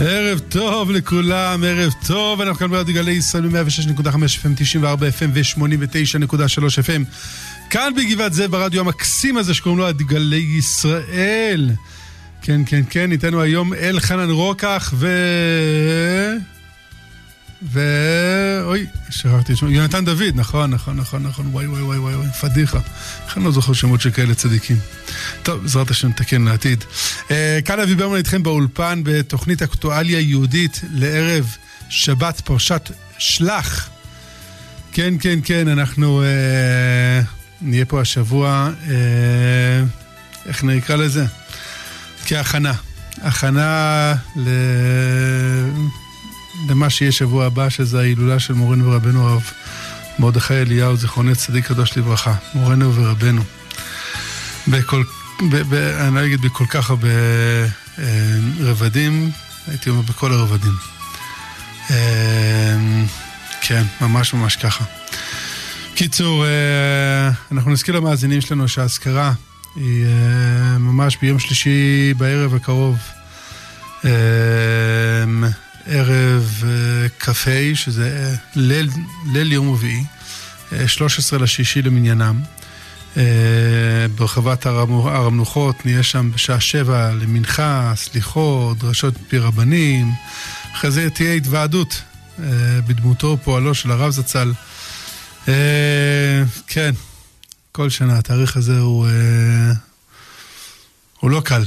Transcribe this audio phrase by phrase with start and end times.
[0.00, 6.58] ערב טוב לכולם, ערב טוב, אנחנו כאן ברדיו גלי ישראל ב-106.5 FM, 94 FM ו-89.3
[6.58, 7.02] FM.
[7.70, 11.70] כאן בגבעת זאב ברדיו המקסים הזה שקוראים לו גלי ישראל.
[12.42, 15.08] כן, כן, כן, איתנו היום אלחנן רוקח ו...
[17.62, 17.80] ו...
[18.64, 22.78] אוי, שכחתי את שמו, יונתן דוד, נכון, נכון, נכון, נכון, וואי, וואי, וואי, וואי, פדיחה.
[23.26, 24.76] איך אני לא זוכר שמות של כאלה צדיקים.
[25.42, 26.84] טוב, בעזרת השם נתקן לעתיד.
[27.30, 31.56] אה, כאן אבי ברמן איתכם באולפן בתוכנית אקטואליה יהודית לערב
[31.88, 33.88] שבת פרשת שלח.
[34.92, 37.22] כן, כן, כן, אנחנו אה,
[37.60, 38.94] נהיה פה השבוע, אה,
[40.46, 41.24] איך נקרא לזה?
[42.26, 42.72] כהכנה.
[43.22, 44.48] הכנה ל...
[46.68, 49.50] למה שיהיה שבוע הבא, שזה ההילולה של מורנו ורבנו הרב
[50.18, 53.42] מרדכי אליהו, זיכרונו צדיק קדוש לברכה, מורנו ורבנו.
[54.68, 55.02] בכל,
[55.50, 57.08] ב, ב, אני לא אגיד בכל כך הרבה
[57.98, 58.04] אה,
[58.60, 59.30] רבדים,
[59.68, 60.72] הייתי אומר בכל הרבדים.
[61.90, 62.76] אה,
[63.60, 64.84] כן, ממש ממש ככה.
[65.94, 69.32] קיצור, אה, אנחנו נזכיר למאזינים שלנו שהאזכרה
[69.76, 72.98] היא אה, ממש ביום שלישי בערב הקרוב.
[74.04, 74.10] אה,
[75.86, 76.62] ערב
[77.18, 78.90] כ"ה, שזה ליל,
[79.32, 80.04] ליל יום רביעי,
[80.86, 82.40] 13 לשישי למניינם.
[84.16, 84.84] ברחבת הר
[85.26, 90.12] המנוחות, נהיה שם בשעה שבע למנחה, סליחות, דרשות מפי רבנים.
[90.74, 92.02] אחרי זה תהיה התוועדות
[92.86, 94.52] בדמותו פועלו של הרב זצ"ל.
[96.66, 96.94] כן,
[97.72, 99.06] כל שנה התאריך הזה הוא,
[101.20, 101.64] הוא לא קל.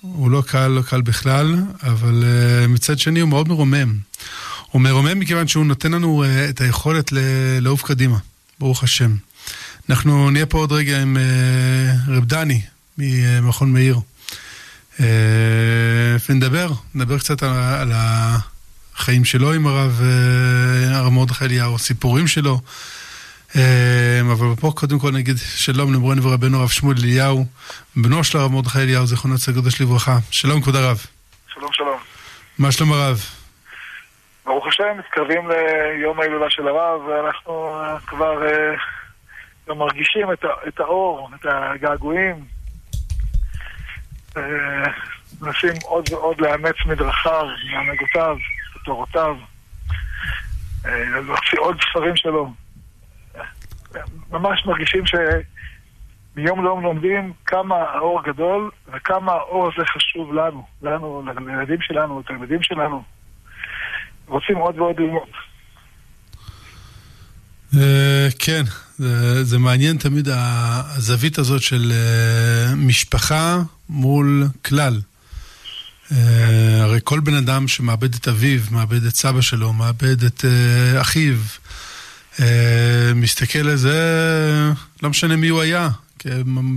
[0.00, 3.96] הוא לא קל, לא קל בכלל, אבל uh, מצד שני הוא מאוד מרומם.
[4.70, 7.12] הוא מרומם מכיוון שהוא נותן לנו uh, את היכולת
[7.60, 8.18] לעוף קדימה,
[8.58, 9.16] ברוך השם.
[9.90, 12.60] אנחנו נהיה פה עוד רגע עם uh, רב דני
[12.98, 14.00] ממכון מאיר.
[14.96, 15.00] Uh,
[16.28, 20.00] ונדבר, נדבר קצת על, על החיים שלו עם הרב,
[20.90, 22.60] הרב מרדכי אליהו, סיפורים שלו.
[24.20, 27.44] אבל פה קודם כל נגיד שלום למורנו ורבנו הרב שמואל אליהו,
[27.96, 30.18] בנו של הרב מרדכי אליהו, זיכרונו לצד קדוש לברכה.
[30.30, 30.98] שלום כבוד הרב.
[31.48, 31.98] שלום שלום.
[32.58, 33.18] מה שלום הרב?
[34.44, 38.42] ברוך השם, מתקרבים ליום ההילולה של הרב, ואנחנו כבר
[39.68, 42.44] גם מרגישים את, את האור, את הגעגועים.
[45.40, 48.36] מנסים עוד ועוד לאמץ מדרכיו, מהנהגותיו,
[48.84, 49.36] תורותיו,
[50.84, 52.52] להוציא עוד ספרים שלו.
[54.30, 61.78] ממש מרגישים שמיום ליום לומדים כמה האור גדול וכמה האור הזה חשוב לנו, לנו, לילדים
[61.80, 63.02] שלנו, לתלמידים שלנו.
[64.26, 65.28] רוצים עוד ועוד ללמוד.
[68.38, 68.62] כן,
[69.42, 71.92] זה מעניין תמיד הזווית הזאת של
[72.76, 73.56] משפחה
[73.88, 75.00] מול כלל.
[76.80, 80.44] הרי כל בן אדם שמאבד את אביו, מאבד את סבא שלו, מאבד את
[81.00, 81.36] אחיו,
[83.14, 83.98] מסתכל על זה,
[85.02, 85.88] לא משנה מי הוא היה,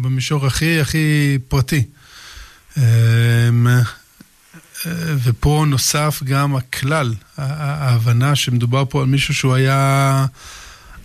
[0.02, 1.84] במישור הכי הכי פרטי.
[5.24, 10.26] ופה נוסף גם הכלל, ההבנה שמדובר פה על מישהו שהוא היה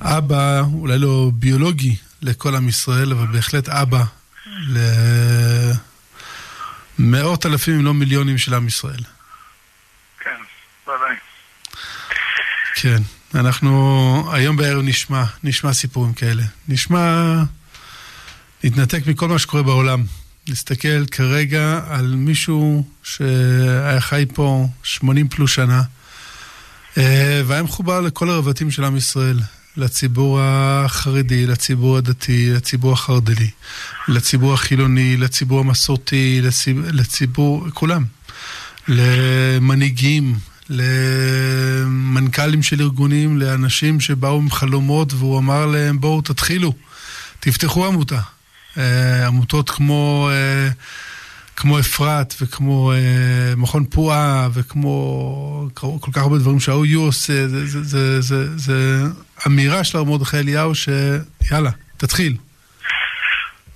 [0.01, 4.05] אבא, אולי לא ביולוגי לכל עם ישראל, אבל בהחלט אבא
[6.99, 9.01] למאות אלפים אם לא מיליונים של עם ישראל.
[10.21, 10.41] כן,
[10.87, 11.17] ודאי.
[12.75, 13.03] כן.
[13.37, 16.43] אנחנו היום בערב נשמע, נשמע סיפורים כאלה.
[16.69, 17.35] נשמע,
[18.65, 20.05] נתנתק מכל מה שקורה בעולם.
[20.49, 25.83] נסתכל כרגע על מישהו שהיה חי פה 80 פלוס שנה,
[26.97, 29.39] והיה מחובר לכל הרבטים של עם ישראל,
[29.77, 33.51] לציבור החרדי, לציבור הדתי, לציבור החרדלי,
[34.09, 38.05] לציבור החילוני, לציבור המסורתי, לציבור, לציבור כולם,
[38.89, 40.39] למנהיגים,
[40.71, 46.73] למנכ"לים של ארגונים, לאנשים שבאו עם חלומות והוא אמר להם בואו תתחילו,
[47.41, 48.21] תפתחו עמותה.
[49.27, 50.31] עמותות כמו,
[51.57, 52.93] כמו אפרת וכמו
[53.57, 59.03] מכון פועה וכמו כל כך הרבה דברים שה-OU עושה, זה, זה, זה, זה, זה
[59.47, 62.37] אמירה של הרב מרדכי אליהו שיאללה, תתחיל.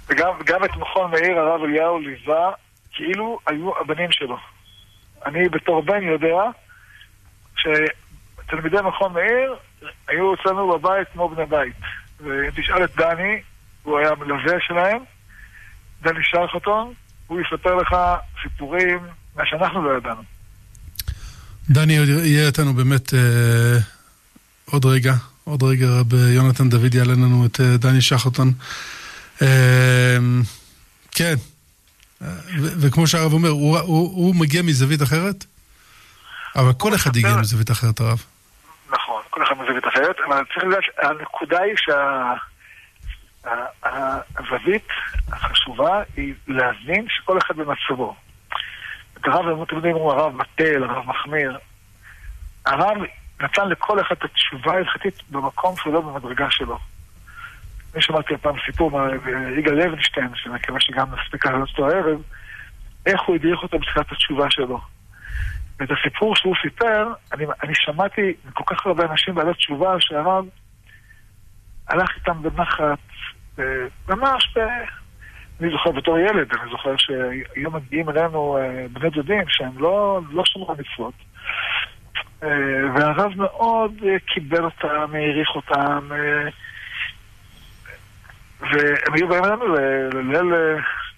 [0.09, 2.51] וגם גם את מכון מאיר הרב אליהו ליווה
[2.93, 4.37] כאילו היו הבנים שלו.
[5.27, 6.37] אני בתור בן יודע
[7.61, 9.55] שתלמידי מכון מאיר
[10.09, 11.75] היו אצלנו בבית כמו בני בית.
[12.21, 13.41] ואם תשאל את דני,
[13.83, 15.03] הוא היה מלווה שלהם,
[16.03, 16.93] דני שרחוטון,
[17.27, 17.97] הוא יספר לך
[18.43, 18.99] סיפורים
[19.37, 20.23] מה שאנחנו לא ידענו.
[21.71, 23.79] דני יהיה איתנו באמת אה,
[24.65, 25.15] עוד רגע,
[25.45, 28.53] עוד רגע רב יונתן דוד יעלה לנו את אה, דני שחוטון.
[29.43, 30.19] אה,
[31.13, 31.35] כן,
[32.61, 35.45] וכמו שהרב אומר, הוא, הוא, הוא מגיע מזווית אחרת?
[36.57, 38.25] אבל כל אחד הגיע מזווית אחרת, הרב.
[38.91, 41.75] נכון, כל אחד מזווית אחרת, אבל צריך לדעת, הנקודה היא
[43.83, 44.89] שהזווית
[45.33, 48.15] החשובה היא להבין שכל אחד במצבו.
[49.21, 51.59] את הרב, הם תמיד אמרו, הרב מטל, הרב מחמיר.
[52.67, 52.97] הרב
[53.41, 56.79] נתן לכל אחד את התשובה ההלכתית במקום שלו, במדרגה שלו.
[57.95, 59.01] אני שמעתי פעם סיפור
[59.57, 62.23] מיגאל לוינשטיין, שאני מקווה שגם נספיק לעלות אותו הערב,
[63.07, 64.81] איך הוא הדריך אותו בתחילת התשובה שלו.
[65.81, 70.45] ואת הסיפור שהוא סיפר, אני, אני שמעתי מכל כך הרבה אנשים בעלי תשובה שהרב
[71.89, 72.99] הלך איתם בנחת,
[74.09, 74.61] ממש ב...
[75.61, 80.43] אני זוכר בתור ילד, אני זוכר שהיו מגיעים אלינו אה, בני דודים שהם לא, לא
[80.47, 81.15] שמרו מצוות.
[82.43, 82.49] אה,
[82.95, 86.09] והרב מאוד אה, קיבל אותם, העריך אותם,
[88.61, 89.75] והם היו באים אלינו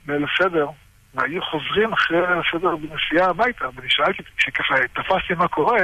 [0.09, 0.67] לליל הסדר.
[1.15, 5.81] והיו חוזרים אחרי הסדר בנסיעה הביתה, ואני שאלתי, כשככה תפסתי מה קורה,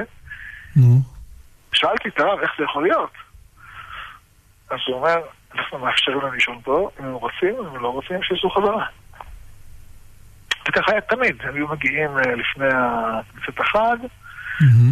[1.72, 3.12] שאלתי את הרב איך זה יכול להיות.
[4.70, 5.16] אז הוא אומר,
[5.54, 8.86] אנחנו מאפשרים להם לישון פה, אם הם רוצים, אם הם לא רוצים, שיעשו חזרה.
[10.68, 12.66] וככה היה תמיד, הם היו מגיעים אה, לפני
[13.32, 13.96] כניסת החג,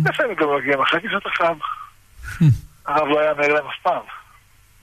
[0.04, 1.54] לפעמים גם מגיעים אחרי כניסת החג.
[2.86, 4.02] הרב לא היה מעיר להם אף פעם.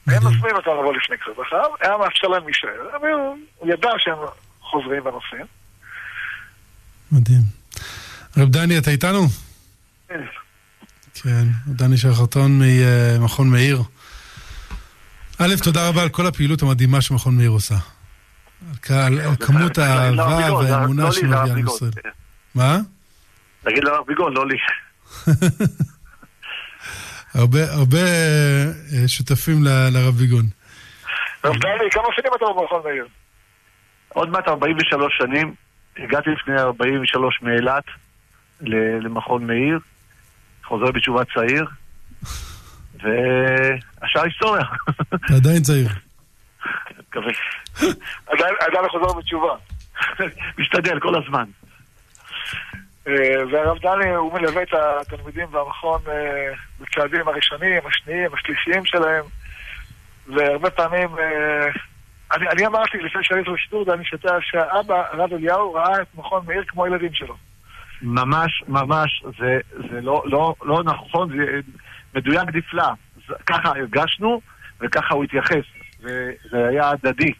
[0.08, 2.98] הם מזמינים אותם לבוא לפני כניסת החג, היה מאפשר להם להישאר,
[3.58, 4.18] הוא ידע שהם
[4.74, 5.46] חוזרים ונוסעים.
[7.12, 7.42] מדהים.
[8.38, 9.28] רב דני, אתה איתנו?
[10.08, 10.22] כן.
[11.14, 13.81] כן, דני שחרטון ממכון מאיר.
[15.40, 17.75] א', תודה רבה על כל הפעילות המדהימה שמכון מאיר עושה.
[18.90, 21.92] על כמות האהבה והאמונה שמביאה עם ישראל.
[22.56, 22.78] מה?
[23.64, 24.58] תגיד לרב ביגון, לא לי.
[27.34, 30.46] הרבה אה, שותפים לרב ביגון.
[31.44, 33.08] רב דני, כמה שנים אתה במכון מאיר?
[34.13, 35.54] עוד מעט 43 שנים,
[35.98, 37.83] הגעתי לפני 43 מאילת
[39.01, 39.80] למכון מאיר,
[40.63, 41.65] חוזר בתשובה צעיר,
[42.94, 44.63] והשאר היסטוריה.
[45.15, 45.89] אתה עדיין צעיר.
[47.00, 47.33] מקווה.
[48.62, 49.56] עדיין חוזר בתשובה.
[50.59, 51.45] משתדל כל הזמן.
[53.07, 59.24] אה, והרב דני, הוא מלווה את התלמידים במכון אה, בצעדים הראשונים, השניים, השלישיים שלהם,
[60.27, 61.68] והרבה פעמים אה,
[62.33, 66.63] אני, אני אמרתי לפני שעליתי לשידור, ואני שתה שהאבא, הרב אליהו, ראה את מכון מאיר
[66.68, 67.35] כמו הילדים שלו.
[68.01, 69.59] ממש, ממש, זה,
[69.91, 71.59] זה לא, לא, לא נכון, זה
[72.15, 72.88] מדויק נפלא.
[73.45, 74.41] ככה הרגשנו,
[74.81, 75.63] וככה הוא התייחס.
[76.00, 77.31] וזה היה הדדי.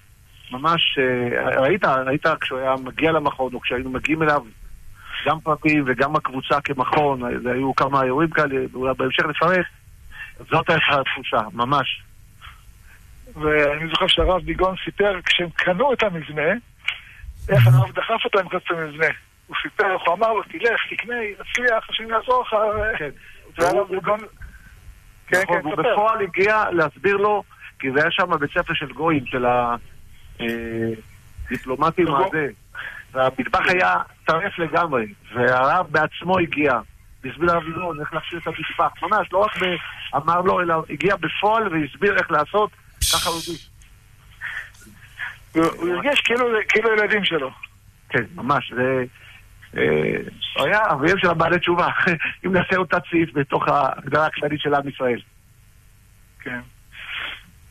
[0.52, 4.42] ממש, אה, ראית, ראית כשהוא היה מגיע למכון, או כשהיינו מגיעים אליו,
[5.26, 9.66] גם פרטים וגם הקבוצה כמכון, היו כמה אירועים כאלה, אולי בהמשך לפרט,
[10.52, 12.04] זאת הייתה התחושה, ממש.
[13.36, 16.52] ואני זוכר שהרב ביגון סיפר, כשהם קנו את המבנה,
[17.50, 19.08] איך הרב דחף אותם לקנות את המבנה.
[19.48, 22.56] הוא סיפר, הוא אמר לו, תלך, תקנה, תצליח, השם יעזור לך.
[22.98, 23.10] כן.
[23.58, 24.20] והרב ביגון...
[25.28, 27.44] כן, נכון, כן, הוא בפועל הגיע להסביר לו,
[27.80, 29.46] כי זה היה שם בית ספר של גויים, של
[31.50, 32.48] הדיפלומטים הזה.
[33.12, 33.96] והמטבח היה
[34.26, 36.80] טרף לגמרי, והרב בעצמו הגיע.
[37.24, 39.04] והסביר לרב ביגון איך להכשיר את המטבח.
[39.04, 39.52] ממש, לא רק
[40.16, 42.70] אמר לו, אלא הגיע בפועל והסביר איך לעשות.
[43.14, 43.70] ככה הוא הרגיש.
[45.54, 47.52] הוא הרגיש כאילו, כאילו ילדים שלו.
[48.10, 48.74] כן, ממש.
[48.76, 49.04] זה...
[49.78, 51.88] אה, היה אביהם של הבעלי תשובה,
[52.46, 55.22] אם נעשה אותה ציף בתוך ההגדרה הכללית של עם ישראל.
[56.40, 56.60] כן.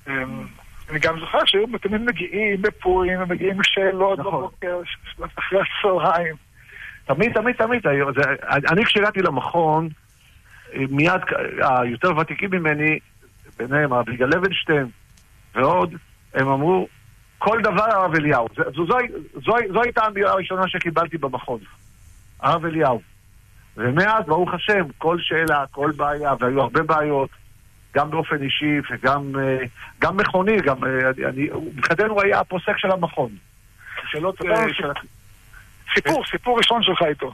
[0.09, 0.47] אמ,
[0.91, 4.33] אני גם זוכר שהיו תמיד מגיעים בפורים, ומגיעים לשאלות נכון.
[4.33, 4.81] בבוקר,
[5.39, 6.35] אחרי הצהריים.
[7.05, 7.87] תמיד, תמיד, תמיד.
[8.71, 9.89] אני כשהגעתי למכון,
[10.75, 11.21] מיד
[11.61, 12.99] היותר ותיקים ממני,
[13.59, 14.87] ביניהם הרב יגאל לוינשטיין,
[15.55, 15.95] ועוד,
[16.35, 16.89] הם אמרו,
[17.39, 18.47] כל דבר הרב אליהו.
[18.57, 18.97] זו, זו, זו,
[19.35, 21.61] זו, זו הייתה האמירה הראשונה שקיבלתי במכון.
[22.41, 23.01] הרב אליהו.
[23.77, 27.31] ומאז, ברוך השם, כל שאלה, כל בעיה, והיו הרבה בעיות,
[27.95, 29.59] גם באופן אישי וגם אה,
[29.99, 33.31] גם מכוני, גם, אה, אני, מבחינתנו היה הפוסק של המכון.
[34.11, 34.37] שאלות...
[34.73, 34.93] של...
[35.95, 37.33] סיפור, סיפור ראשון שלך איתו.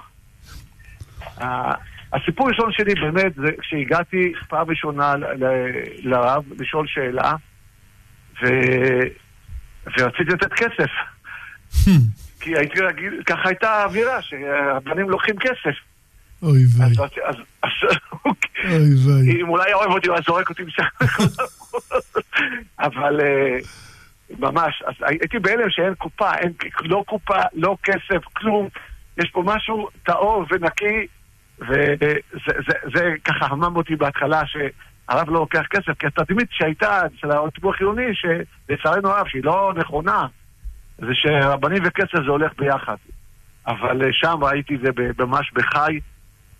[2.13, 5.15] הסיפור הראשון שלי באמת זה כשהגעתי פעם ראשונה
[6.03, 7.33] לרב לשאול שאלה,
[8.42, 8.47] ו...
[9.99, 10.90] ורציתי לתת כסף.
[12.40, 15.76] כי הייתי רגיל, ככה הייתה האווירה, שהבנים לוקחים כסף.
[16.42, 16.92] אוי ויי.
[18.64, 19.40] אוי ויי.
[19.40, 20.83] אם אולי היה אוהב אותי, הוא היה זורק אותי משם.
[22.87, 23.59] אבל אה,
[24.38, 28.68] ממש, אז הייתי בהלם שאין קופה, אין לא קופה, לא כסף, כלום.
[29.16, 31.07] יש פה משהו טהור ונקי,
[31.59, 34.42] וזה ככה המם אותי בהתחלה,
[35.09, 40.27] הרב לא לוקח כסף, כי התדמית שהייתה אצל הציבור החילוני, שלצערנו הרב, שהיא לא נכונה,
[40.99, 42.97] זה שרבנים וכסף זה הולך ביחד.
[43.67, 46.00] אבל אה, שם ראיתי זה ממש בחי,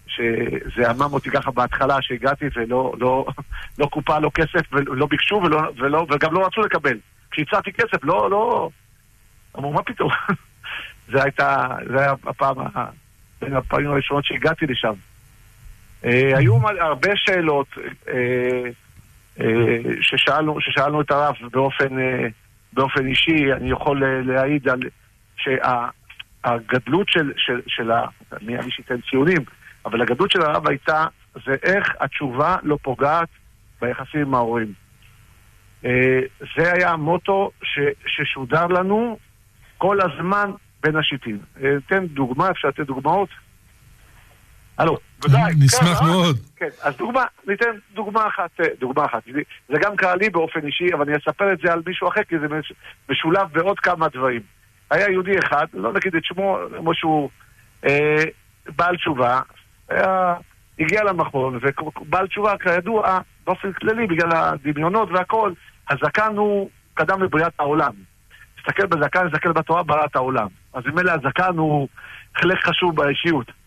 [0.07, 3.26] שזה עמם אותי ככה בהתחלה שהגעתי ולא לא,
[3.78, 6.99] לא קופה, לא כסף, ולא ביקשו ולא, ולא, וגם לא רצו לקבל.
[7.31, 8.71] כשהצעתי כסף, לא, לא...
[9.59, 10.11] אמרו, מה פתאום?
[11.12, 12.57] זה הייתה, זה היה הפעם,
[13.40, 14.93] בין הפעמים הראשונות שהגעתי לשם.
[16.05, 17.67] אה, היו הרבה שאלות
[18.09, 18.14] אה,
[19.40, 21.88] אה, ששאלנו, ששאלנו את הרב באופן,
[22.73, 24.81] באופן אישי, אני יכול להעיד על
[25.37, 28.07] שהגדלות של, של, של ה...
[28.43, 29.45] מי שייתן ציונים,
[29.85, 31.05] אבל הגדלות של הרב הייתה,
[31.47, 33.28] זה איך התשובה לא פוגעת
[33.81, 34.73] ביחסים עם ההורים.
[36.57, 39.19] זה היה המוטו ש, ששודר לנו
[39.78, 40.50] כל הזמן
[40.83, 41.38] בין השיטים.
[41.57, 43.28] אתן דוגמה, אפשר לתת דוגמאות?
[44.78, 45.52] הלו, ודאי.
[45.58, 46.37] נשמח כן, מאוד.
[46.56, 49.23] כן, אז דוגמה, ניתן דוגמה אחת, אה, דוגמה אחת.
[49.68, 52.38] זה גם קרה לי באופן אישי, אבל אני אספר את זה על מישהו אחר, כי
[52.38, 52.47] זה
[53.08, 54.40] משולב בעוד כמה דברים.
[54.90, 57.30] היה יהודי אחד, לא נגיד את שמו, כמו שהוא
[57.87, 58.25] אה,
[58.76, 59.40] בעל תשובה,
[59.88, 60.35] היה,
[60.78, 65.52] הגיע למכון, ובעל תשובה, כידוע, באופן כללי, בגלל הדמיונות והכל,
[65.90, 67.92] הזקן הוא קדם לבריאת העולם.
[68.56, 70.47] תסתכל בזקן, תסתכל בתורה, בריאת העולם.
[70.73, 71.88] אז ממילא הזקן הוא
[72.37, 73.58] חלק חשוב באישיות.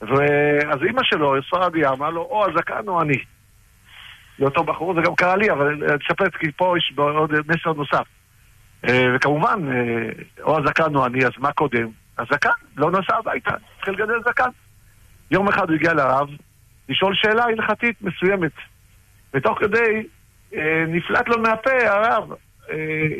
[0.00, 3.18] ואז אימא שלו, ספרדיה, אמרה לו, או הזקן או אני.
[4.38, 8.04] לאותו בחור, זה גם קרה לי, אבל תספר, כי פה יש עוד מסר נוסף.
[8.84, 10.10] אה, וכמובן, אה,
[10.42, 11.88] או הזקן או אני, אז מה קודם?
[12.18, 14.48] הזקן לא נסע הביתה, התחיל לגדל זקן.
[15.30, 16.28] יום אחד הוא הגיע לרב
[16.88, 18.52] לשאול שאלה הלכתית מסוימת.
[19.34, 20.06] ותוך כדי
[20.54, 22.32] אה, נפלט לו מהפה הרב,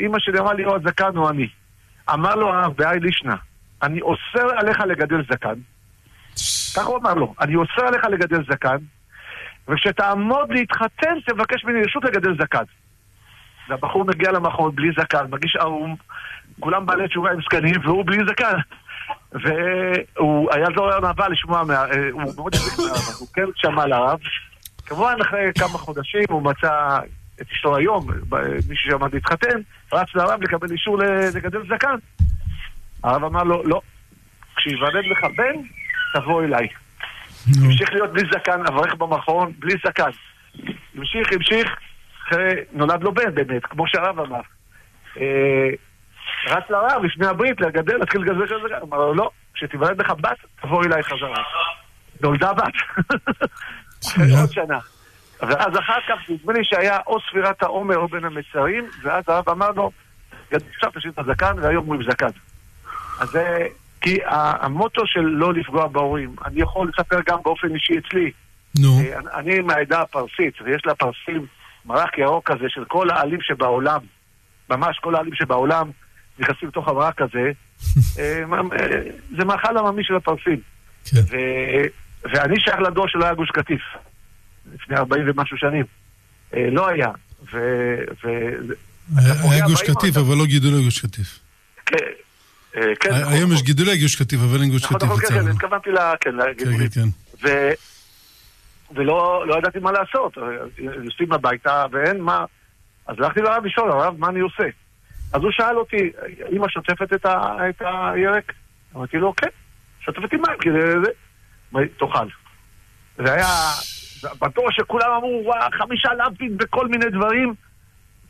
[0.00, 1.48] אימא שלי אמרה לי, או הזקן או אני.
[2.12, 3.34] אמר לו הרב, בהאי לישנא,
[3.82, 5.54] אני אוסר עליך לגדל זקן.
[6.78, 8.76] ככה הוא אמר לו, אני אוסר עליך לגדל זקן,
[9.68, 12.64] וכשתעמוד להתחתן, תבקש ממני רשות לגדל זקן.
[13.68, 15.96] והבחור מגיע למכון בלי זקן, מגיש ערום,
[16.60, 18.56] כולם בעלי תשובה עם זקנים, והוא בלי זקן.
[19.32, 24.18] והוא היה לו ענווה לשמוע, מה, אה, הוא מאוד יזיק מהרב, הוא כן שמע לרב.
[24.86, 26.98] כמובן אחרי כמה חודשים הוא מצא
[27.40, 28.06] את אשתו היום,
[28.68, 29.60] מישהו שעמד להתחתן,
[29.92, 30.98] רץ לרב לקבל אישור
[31.34, 31.96] לגדל זקן.
[33.04, 33.80] הרב אמר לו, לא,
[34.56, 35.54] כשיוולד לך בן,
[36.12, 36.68] תבוא אליי.
[37.64, 40.10] המשיך להיות בלי זקן, אברך במכון, בלי זקן.
[40.94, 41.76] המשיך, המשיך,
[42.28, 44.40] אחרי, נולד לו בן באמת, כמו שהרב אמר.
[45.16, 45.68] אה,
[46.46, 50.84] רץ לרב לפני הברית לגדל, להתחיל לגדל כזה, אמר לו, לא, כשתיוולד לך בת, תבוא
[50.84, 51.42] אליי חזרה.
[52.22, 52.74] נולדה בת.
[54.40, 54.78] עוד שנה.
[55.40, 59.70] ואז אחר כך, נדמה לי שהיה או ספירת העומר או בין המצרים, ואז הרב אמר
[59.70, 59.90] לו,
[60.50, 62.30] עכשיו תשאיר את הזקן, והיום הוא עם זקן.
[63.20, 63.66] אז זה,
[64.00, 68.30] כי המוטו של לא לפגוע בהורים, אני יכול לספר גם באופן אישי אצלי.
[68.78, 69.00] נו.
[69.00, 71.46] אה, אני מהעדה הפרסית, ויש לה פרסים
[71.86, 74.00] מרק ירוק כזה של כל העלים שבעולם,
[74.70, 75.90] ממש כל העלים שבעולם
[76.38, 77.38] נכנסים לתוך המרק הזה,
[78.18, 78.42] אה,
[78.80, 79.00] אה,
[79.38, 80.60] זה מאכל עממי של הפרסים.
[81.04, 81.20] כן.
[81.30, 81.36] ו...
[82.24, 83.80] ואני שייך לדור שלא היה גוש קטיף,
[84.74, 85.84] לפני 40 ומשהו שנים.
[86.52, 87.08] לא היה.
[87.52, 87.58] ו...
[88.24, 88.28] ו...
[89.50, 91.38] היה גוש קטיף, אבל לא גידולי גוש קטיף.
[92.72, 92.80] כן.
[93.00, 93.66] כן, נכון, היום יש נכון.
[93.66, 95.10] גידולי גוש קטיף, אבל אין גוש נכון, קטיף.
[95.10, 96.88] נכון, כן, כן, התכוונתי לגידולים.
[96.88, 97.00] כן,
[97.40, 97.70] כן.
[98.94, 100.38] ולא לא ידעתי מה לעשות.
[100.78, 102.44] יוצאים הביתה ואין מה...
[103.06, 104.64] אז הלכתי לרב לשאול, הרב, מה אני עושה?
[105.32, 106.10] אז הוא שאל אותי,
[106.52, 107.26] אמא שוטפת את,
[107.80, 108.52] הירק?
[108.96, 109.48] אמרתי לו, כן,
[110.00, 110.76] שוטפת עם מים.
[111.04, 111.80] זה...
[111.98, 112.26] תאכל.
[113.18, 113.46] זה היה...
[114.40, 117.54] בטוח שכולם אמרו, וואה, חמישה לאפים בכל מיני דברים,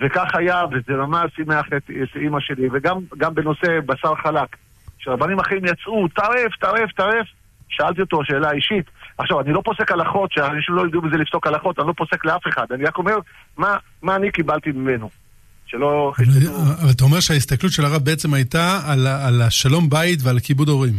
[0.00, 4.56] וכך היה, וזה ממש שימח את, את אימא שלי, וגם בנושא בשר חלק.
[4.98, 7.26] כשרבנים אחרים יצאו, טרף, טרף, טרף,
[7.68, 11.78] שאלתי אותו שאלה אישית, עכשיו, אני לא פוסק הלכות, שאנשים לא ידעו בזה לפסוק הלכות,
[11.78, 13.16] אני לא פוסק לאף אחד, אני רק אומר
[13.56, 15.10] מה, מה אני קיבלתי ממנו.
[15.66, 16.12] שלא...
[16.82, 20.94] אבל אתה אומר שההסתכלות של הרב בעצם הייתה על, על השלום בית ועל כיבוד הורים.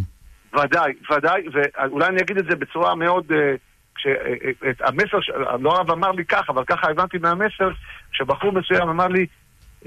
[0.53, 3.31] ודאי, ודאי, ואולי אני אגיד את זה בצורה מאוד...
[3.31, 3.55] אה,
[3.99, 5.17] כשהמסר,
[5.59, 7.69] לא הרב אמר לי ככה, אבל ככה הבנתי מהמסר,
[8.11, 9.25] כשבחור מסוים אמר לי,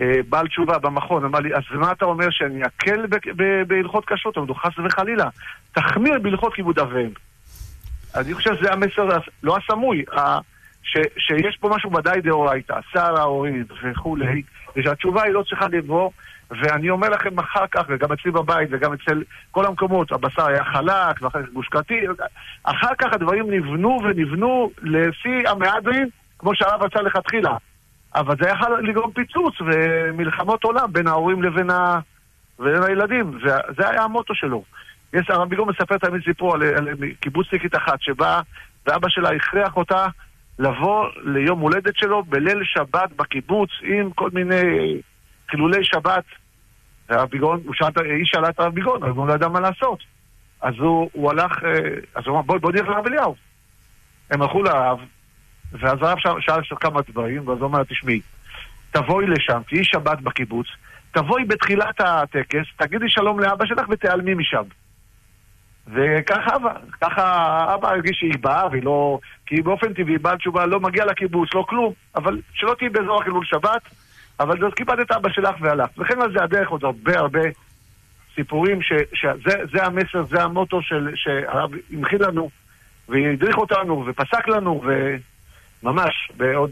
[0.00, 3.06] אה, בעל תשובה במכון, אמר לי, אז מה אתה אומר שאני אקל
[3.66, 4.38] בהלכות כשרות?
[4.38, 5.28] אמרנו, חס וחלילה,
[5.72, 7.10] תחמיר בהלכות כיבוד אביהם.
[8.14, 9.08] אני חושב שזה המסר,
[9.42, 10.04] לא הסמוי,
[11.18, 14.42] שיש פה משהו ודאי דאורייתא, שר ההורים וכולי,
[14.76, 16.10] ושהתשובה היא לא צריכה לבוא,
[16.60, 21.22] ואני אומר לכם אחר כך, וגם אצלי בבית וגם אצל כל המקומות, הבשר היה חלק,
[21.22, 21.68] ואחר כך גוש
[22.64, 27.56] אחר כך הדברים נבנו ונבנו לפי המהדרין, כמו שהרב רצה לכתחילה.
[28.14, 32.00] אבל זה יכול לגרום פיצוץ ומלחמות עולם בין ההורים לבין, ה...
[32.58, 34.64] לבין הילדים, וזה היה המוטו שלו.
[35.12, 36.88] יש, הרב ביגון מספר תמיד סיפור על, על
[37.20, 38.40] קיבוצניקית אחת שבאה,
[38.86, 40.06] ואבא שלה הכריח אותה
[40.58, 45.00] לבוא ליום הולדת שלו בליל שבת בקיבוץ עם כל מיני
[45.50, 46.24] חילולי שבת.
[47.12, 47.60] והרב ביגון,
[48.04, 49.98] היא שאלה את הרב ביגון, הרב ביגון לא ידע מה לעשות.
[50.60, 51.70] אז הוא, הוא הלך, אה,
[52.14, 53.34] אז הוא אמר בוא, בוא נלך לרב אליהו.
[54.30, 54.98] הם הלכו לרב,
[55.72, 58.20] ואז הרב שאל שם כמה דברים, ואז הוא אמר, תשמעי,
[58.90, 60.66] תבואי לשם, תהיי שבת בקיבוץ,
[61.12, 64.62] תבואי בתחילת הטקס, תגידי שלום לאבא שלך ותיעלמי משם.
[65.86, 67.24] וככה אבא, ככה
[67.74, 69.18] אבא הרגיש שהיא באה והיא לא...
[69.46, 73.44] כי באופן טבעי בעל תשובה לא מגיע לקיבוץ, לא כלום, אבל שלא תהיי באזור החילול
[73.44, 73.82] שבת,
[74.42, 75.98] אבל אז כיבדת את אבא שלך והלכת.
[75.98, 77.40] וכן על זה הדרך עוד הרבה הרבה
[78.34, 80.80] סיפורים, ש, שזה המסר, זה המוטו
[81.14, 82.50] שהרב הנחיל לנו,
[83.08, 84.82] והדריך אותנו, ופסק לנו,
[85.82, 86.70] וממש, ועוד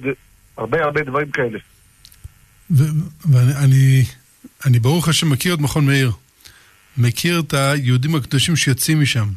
[0.57, 1.59] הרבה הרבה דברים כאלה.
[3.31, 4.05] ואני
[4.67, 6.11] אני ברוך השם מכיר את מכון מאיר.
[6.99, 9.29] מכיר את היהודים הקדושים שיוצאים משם.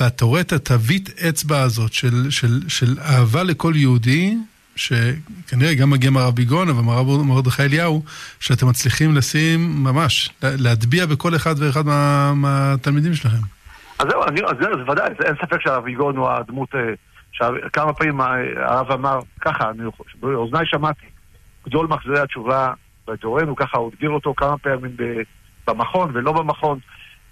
[0.00, 4.36] ואתה רואה את התווית אצבע הזאת של, של, של אהבה לכל יהודי,
[4.78, 8.02] שכנראה גם מגיע מהרב ביגון, אבל מהרב מרדכי אליהו,
[8.40, 13.42] שאתם מצליחים לשים ממש, להטביע בכל אחד ואחד מה, מהתלמידים שלכם.
[13.98, 18.20] אז זהו, אני, אז זה ודאי, אין ספק שהרב ביגון הוא הדמות, אה, כמה פעמים
[18.56, 19.82] הרב אמר, ככה, אני,
[20.20, 21.06] באוזניי שמעתי,
[21.66, 22.72] גדול מחזירי התשובה
[23.08, 24.96] בדורנו, ככה הוא הגדיר אותו כמה פעמים
[25.66, 26.78] במכון ולא במכון.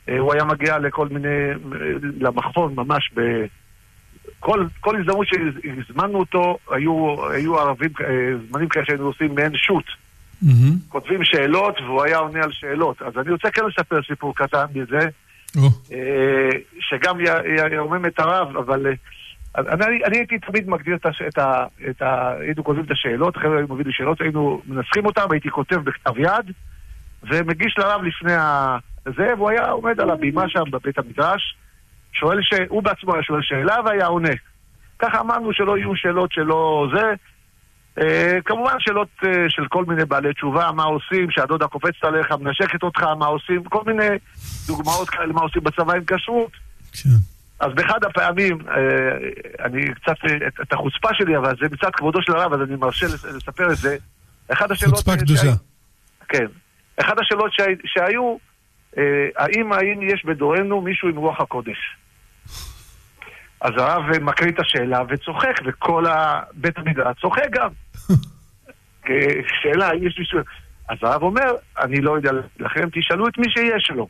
[0.08, 1.28] אה, הוא היה מגיע לכל מיני,
[2.20, 3.20] למכון ממש ב...
[4.40, 8.06] כל, כל הזדמנות שהזמנו אותו, היו, היו ערבים, אה,
[8.48, 9.84] זמנים כאלה שהיינו עושים מעין שוט.
[10.44, 10.72] Mm-hmm.
[10.88, 13.02] כותבים שאלות והוא היה עונה על שאלות.
[13.02, 15.08] אז אני רוצה כן לספר סיפור קטן מזה,
[15.56, 15.92] oh.
[16.80, 17.16] שגם
[17.70, 18.86] ירומם את הרב, אבל
[19.56, 21.64] אני, אני הייתי תמיד מגדיר את ה...
[21.90, 25.50] את ה היינו כותבים את השאלות, אחרי היו מביאים לי שאלות, היינו מנסחים אותן, הייתי
[25.50, 26.52] כותב בכתב יד,
[27.22, 28.76] ומגיש לרב לפני ה...
[29.04, 31.56] זה, והוא היה עומד על הבימה שם בבית המדרש,
[32.20, 32.52] שואל ש...
[32.68, 34.32] הוא בעצמו היה שואל שאלה והיה עונה.
[34.98, 37.14] ככה אמרנו שלא יהיו שאלות שלא זה.
[38.02, 42.82] אה, כמובן שאלות אה, של כל מיני בעלי תשובה, מה עושים, שהדודה קופצת עליך, מנשקת
[42.82, 44.08] אותך, מה עושים, כל מיני
[44.66, 46.52] דוגמאות כאלה, מה עושים בצבא עם כשרות.
[46.92, 47.08] כן.
[47.60, 50.16] אז באחד הפעמים, אה, אני קצת,
[50.62, 53.96] את החוצפה שלי, אבל זה מצד כבודו של הרב, אז אני מרשה לספר את זה.
[54.52, 54.94] אחת השאלות...
[54.94, 55.52] חוצפה קדושה.
[56.28, 56.46] כן.
[56.96, 57.52] אחת השאלות
[57.84, 58.36] שהיו,
[58.98, 59.02] אה,
[59.36, 61.96] האם, האם יש בדורנו מישהו עם רוח הקודש?
[63.60, 66.04] אז הרב מקריא את השאלה וצוחק, וכל
[66.54, 67.68] בית המדרש צוחק גם.
[69.62, 70.38] שאלה, האם יש מישהו...
[70.88, 74.08] אז הרב אומר, אני לא יודע לכם, תשאלו את מי שיש לו.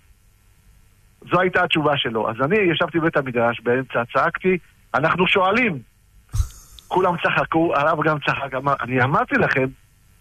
[1.30, 2.30] זו הייתה התשובה שלו.
[2.30, 4.58] אז אני ישבתי בבית המדרש, באמצע צעקתי,
[4.94, 5.78] אנחנו שואלים.
[6.88, 9.66] כולם צחקו, הרב גם צחק, אמר, אני אמרתי לכם,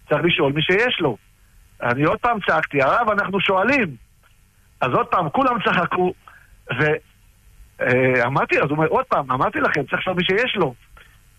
[0.09, 1.17] צריך לשאול מי שיש לו.
[1.81, 3.95] אני עוד פעם צעקתי, הרב, אנחנו שואלים.
[4.81, 6.13] אז עוד פעם, כולם צחקו,
[7.79, 10.73] ואמרתי, אז הוא אומר, עוד פעם, אמרתי לכם, צריך לשאול מי שיש לו.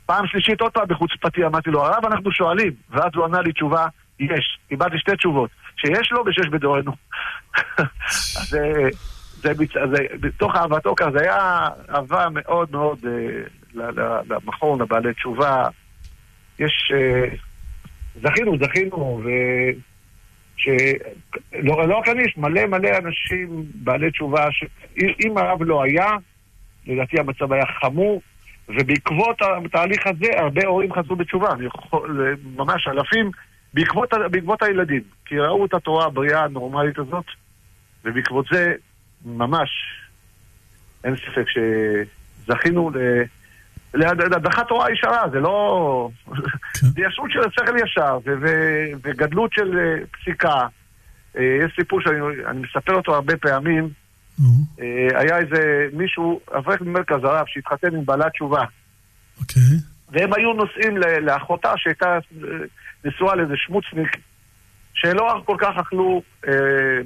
[0.07, 2.73] פעם שלישית, עוד פעם בחוצפתי, אמרתי לו, הרב, אנחנו שואלים.
[2.91, 3.87] ואז הוא ענה לי תשובה,
[4.21, 4.59] יש.
[4.69, 6.93] קיבלתי שתי תשובות, שיש לו ושיש בדורנו.
[8.41, 8.89] אז אה,
[9.37, 9.53] זה,
[9.93, 13.83] זה, בתוך אהבתו ככה, זה היה אהבה מאוד מאוד אה,
[14.29, 15.69] למכון, לבעלי תשובה.
[16.59, 16.93] יש...
[16.95, 17.29] אה,
[18.23, 19.29] זכינו, זכינו, ו...
[20.57, 26.11] שלא לא רק אני, יש מלא מלא אנשים בעלי תשובה, שאם הרב לא היה,
[26.87, 28.23] לדעתי המצב היה חמור,
[28.69, 33.31] ובעקבות התהליך הזה הרבה הורים חזרו בתשובה, יכול, ממש אלפים,
[33.75, 37.25] בעקבות, בעקבות הילדים, כי ראו את התורה הבריאה הנורמלית הזאת,
[38.05, 38.75] ובעקבות זה
[39.25, 39.69] ממש
[41.05, 42.97] אין ספק שזכינו ל...
[43.95, 46.09] להדחת תורה ישרה, זה לא...
[46.81, 46.87] כן.
[46.87, 48.19] זה ישרות של שכל ישר
[49.03, 50.67] וגדלות של אה, פסיקה.
[51.39, 53.89] אה, יש סיפור שאני מספר אותו הרבה פעמים.
[54.81, 58.65] אה, היה איזה מישהו, אברך ממרכז הרב, שהתחתן עם בעלת תשובה.
[59.41, 59.63] אוקיי.
[60.09, 62.19] והם היו נוסעים לאחותה שהייתה
[63.05, 64.17] נשואה לאיזה שמוצניק,
[64.95, 66.53] שלא כל כך אכלו אה,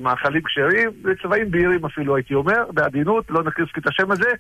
[0.01, 4.31] מאכלים כשרים, וצבעים בהירים אפילו הייתי אומר, בעדינות, לא נכניס את השם הזה.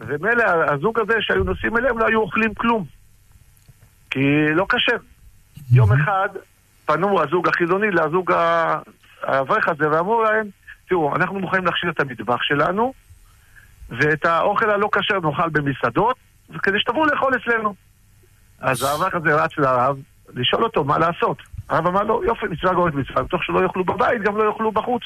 [0.00, 2.84] ומילא הזוג הזה שהיו נוסעים אליהם לא היו אוכלים כלום.
[4.10, 4.20] כי
[4.54, 4.96] לא כשר.
[5.72, 6.28] יום אחד
[6.86, 8.32] פנו הזוג החילוני לזוג
[9.22, 10.46] האברך הזה ואמרו להם,
[10.88, 12.92] תראו, אנחנו מוכנים להכשיר את המטבח שלנו,
[13.88, 16.16] ואת האוכל הלא כשר נאכל במסעדות,
[16.62, 17.74] כדי שתבואו לאכול אצלנו.
[18.60, 19.96] אז האברך הזה רץ לרב
[20.34, 21.42] לשאול אותו מה לעשות.
[21.68, 25.02] הרב אמר לו, יופי, מצווה גורמת מצווה, בתוך שלא יאכלו בבית, גם לא יאכלו בחוץ.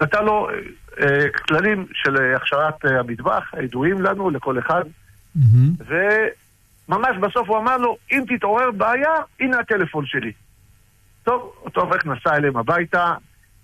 [0.00, 0.48] נתן לו
[1.00, 4.84] אה, כללים של אה, הכשרת אה, המטבח, הידועים לנו, לכל אחד.
[5.36, 5.84] Mm-hmm.
[6.88, 10.32] וממש בסוף הוא אמר לו, אם תתעורר בעיה, הנה הטלפון שלי.
[11.22, 13.14] טוב, אותו אברך נסע אליהם הביתה,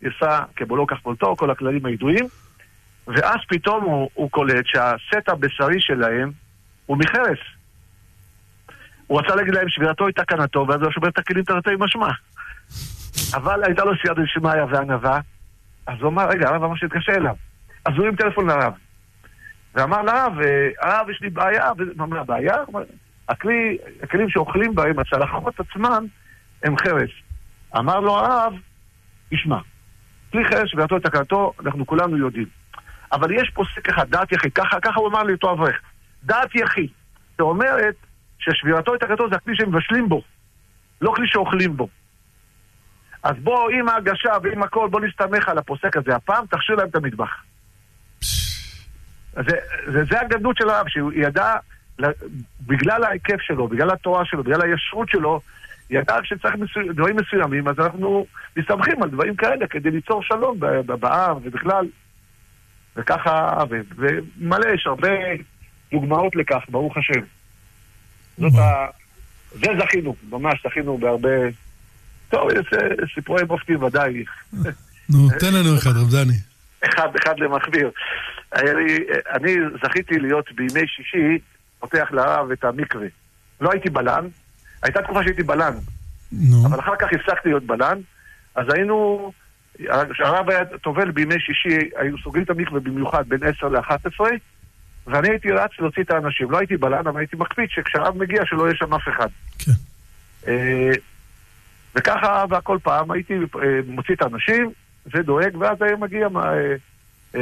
[0.03, 2.27] יסע כבולו כך בולטו, כל הכללים הידועים,
[3.07, 6.31] ואז פתאום הוא, הוא קולט שהסט הבשרי שלהם
[6.87, 7.38] הוא מחרס.
[9.07, 12.11] הוא רצה להגיד להם שבירתו היא תקנתו, ואז הוא שובר את הכלים תרתי משמע.
[13.35, 15.20] אבל הייתה לו סייעתא דשמיא וענווה,
[15.87, 17.35] אז הוא אמר, רגע, הרב אמר שהתקשה אליו.
[17.85, 18.72] אז הוא הרים טלפון לרב.
[19.75, 22.55] ואמר לרב, אה, הרב, יש לי בעיה, ומה הבעיה?
[23.29, 26.05] הכלי, הכלים שאוכלים בהם, הצלחות עצמן,
[26.62, 27.11] הם חרס.
[27.77, 28.53] אמר לו הרב,
[29.31, 29.59] תשמע,
[30.33, 32.46] כלי שבירתו את תקלתו, אנחנו כולנו יודעים.
[33.12, 35.81] אבל יש פוסק אחד, דעת יחיד, ככה, ככה הוא אמר לי אותו אברך.
[36.22, 36.90] דעת יחיד,
[37.37, 37.94] שאומרת
[38.38, 40.22] ששבירתו את תקלתו זה הכלי שמבשלים בו,
[41.01, 41.88] לא כלי שאוכלים בו.
[43.26, 46.16] אז בוא, עם ההגשה ועם הכל, בוא נסתמך על הפוסק הזה.
[46.16, 47.30] הפעם תכשיר להם את המטבח.
[49.32, 49.56] זה,
[49.92, 51.54] זה, זה הגדלות של הרב, שהוא ידע,
[52.66, 55.40] בגלל ההיקף שלו, בגלל התורה שלו, בגלל הישרות שלו,
[55.90, 56.80] ידע שצריך מסו...
[56.94, 61.86] דברים מסוימים, אז אנחנו מסתמכים על דברים כאלה כדי ליצור שלום בעם ובכלל.
[62.96, 63.80] וככה, ו...
[63.96, 65.08] ומלא, יש הרבה
[65.92, 67.20] דוגמאות לכך, ברוך השם.
[68.38, 68.86] זאת ה...
[69.52, 71.30] זה זכינו, ממש זכינו בהרבה...
[72.28, 74.24] טוב, יש סיפורי מופתי ודאי.
[75.08, 76.36] נו, תן לנו אחד, רב דני.
[76.84, 77.90] אחד, אחד למכביר.
[79.34, 81.38] אני זכיתי להיות בימי שישי,
[81.80, 83.06] פותח לרב את המקווה.
[83.60, 84.26] לא הייתי בלן,
[84.82, 85.72] הייתה תקופה שהייתי בלן.
[86.32, 86.66] נו.
[86.66, 87.98] אבל אחר כך הפסקתי להיות בלן,
[88.54, 89.32] אז היינו...
[90.12, 94.20] כשהרב היה טובל בימי שישי, היו סוגרים את המקווה במיוחד בין 10 ל-11,
[95.06, 96.50] ואני הייתי רץ להוציא את האנשים.
[96.50, 99.28] לא הייתי בלן, אבל הייתי מקפיד שכשהרב מגיע שלא יהיה שם אף אחד.
[99.58, 99.72] כן.
[101.96, 104.70] אה, וככה, וכל פעם הייתי אה, מוציא את האנשים
[105.06, 106.28] ודואג, ואז היה מגיע
[107.35, 107.40] אה,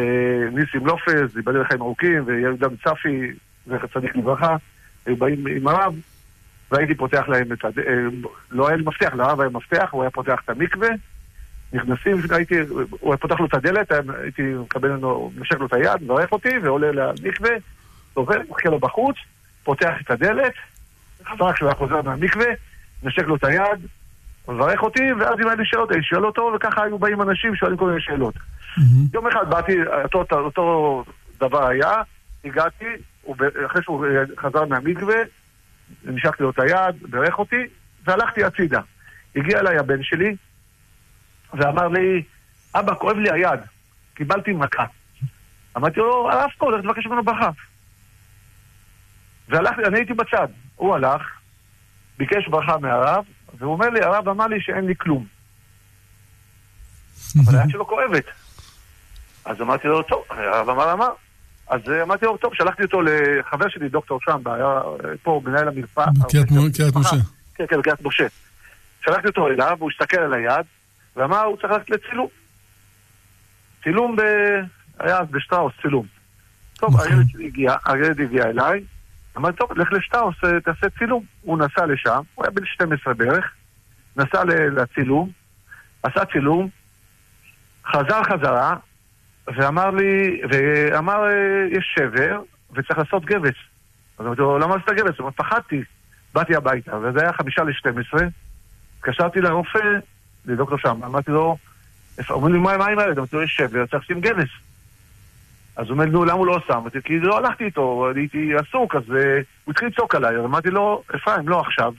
[0.53, 3.33] ניסים לופז, ייבדל לחיים ארוכים, ויהודה מצפי,
[3.67, 4.57] זכר צדיק לברכה,
[5.07, 5.95] היו באים עם הרב,
[6.71, 7.73] והייתי פותח להם את הד...
[8.51, 10.89] לא היה לי מפתח, לרב היה מפתח, הוא היה פותח את המקווה,
[11.73, 12.55] נכנסים, הייתי,
[12.91, 16.59] הוא היה פותח לו את הדלת, הייתי מקבל לנו, משך לו את היד, מברך אותי,
[16.59, 17.51] ועולה למקווה,
[18.15, 19.17] עובר, מחכה לו בחוץ,
[19.65, 20.53] פותח את הדלת,
[21.41, 22.47] רק כשהוא היה חוזר מהמקווה,
[23.03, 23.87] נשק לו את היד,
[24.49, 27.77] מברך אותי, ואז אם היה לי שאלות, אני שואל אותו, וככה היו באים אנשים שואלים
[27.77, 28.35] כל מיני שאלות.
[29.15, 29.73] יום אחד באתי,
[30.15, 31.05] אותו, אותו
[31.41, 31.93] דבר היה,
[32.45, 32.85] הגעתי,
[33.67, 34.07] אחרי שהוא
[34.39, 35.17] חזר מהמקווה,
[36.05, 37.67] נשקתי לו את היד, בירך אותי,
[38.05, 38.81] והלכתי הצידה.
[39.37, 40.37] הגיע אליי הבן שלי,
[41.55, 42.23] ואמר לי,
[42.75, 43.61] אבא, כואב לי היד,
[44.15, 44.85] קיבלתי מכה.
[45.77, 47.51] אמרתי לו, הרב פה, הולך לבקש ממנו ברכה.
[49.49, 50.49] והלכתי, אני הייתי בצד.
[50.77, 51.23] הוא הלך,
[52.19, 53.25] ביקש ברכה מהרב,
[53.59, 55.27] והוא אומר לי, הרב אמר לי שאין לי כלום.
[57.45, 58.25] אבל היד שלו כואבת.
[59.45, 61.11] אז אמרתי לו, טוב, הרב אמר אמר.
[61.69, 64.81] אז אמרתי לו, טוב, שלחתי אותו לחבר שלי, דוקטור שם, היה
[65.23, 66.07] פה מנהל המרפאה.
[66.19, 67.17] בקריית משה.
[67.55, 68.27] כן, כן, בקריית משה.
[69.05, 70.67] שלחתי אותו אליו, הוא הסתכל על היד,
[71.17, 72.29] ואמר, הוא צריך ללכת לצילום.
[73.85, 74.21] צילום ב...
[74.99, 76.07] היה אז בשטראוס צילום.
[76.75, 77.13] טוב, נכון.
[77.13, 78.85] הילד הגיע, הילד הגיע אליי,
[79.37, 81.25] אמרתי, טוב, לך לשטראוס, אה, תעשה צילום.
[81.43, 83.53] הוא נסע לשם, הוא היה בן 12 בערך,
[84.17, 85.31] נסע לצילום,
[86.03, 86.69] עשה צילום,
[87.87, 88.77] חזר חזרה,
[89.47, 92.41] ואמר לי, ואמר, אה, יש שבר,
[92.73, 93.55] וצריך לעשות גבס.
[94.19, 95.19] אז אמרתי לו, למה עשית גבס?
[95.19, 95.83] הוא אומר, פחדתי.
[96.35, 98.27] באתי הביתה, וזה היה חמישה לשתים עשרה,
[98.99, 99.99] התקשרתי לרופא,
[100.47, 101.57] לדוקטור שם, אמרתי לו,
[102.31, 103.19] אומר לי, מה עם הילד?
[103.19, 104.49] אמרתי לו, יש שבר, צריך לשים גבס.
[105.77, 106.77] אז הוא אומר, נו, למה הוא לא עושה?
[106.77, 109.13] אמרתי, כי לא הלכתי איתו, הייתי עסוק, אז uh,
[109.65, 110.37] הוא התחיל לצעוק עליי.
[110.37, 111.93] אז אמרתי לו, אפרים, לא עכשיו.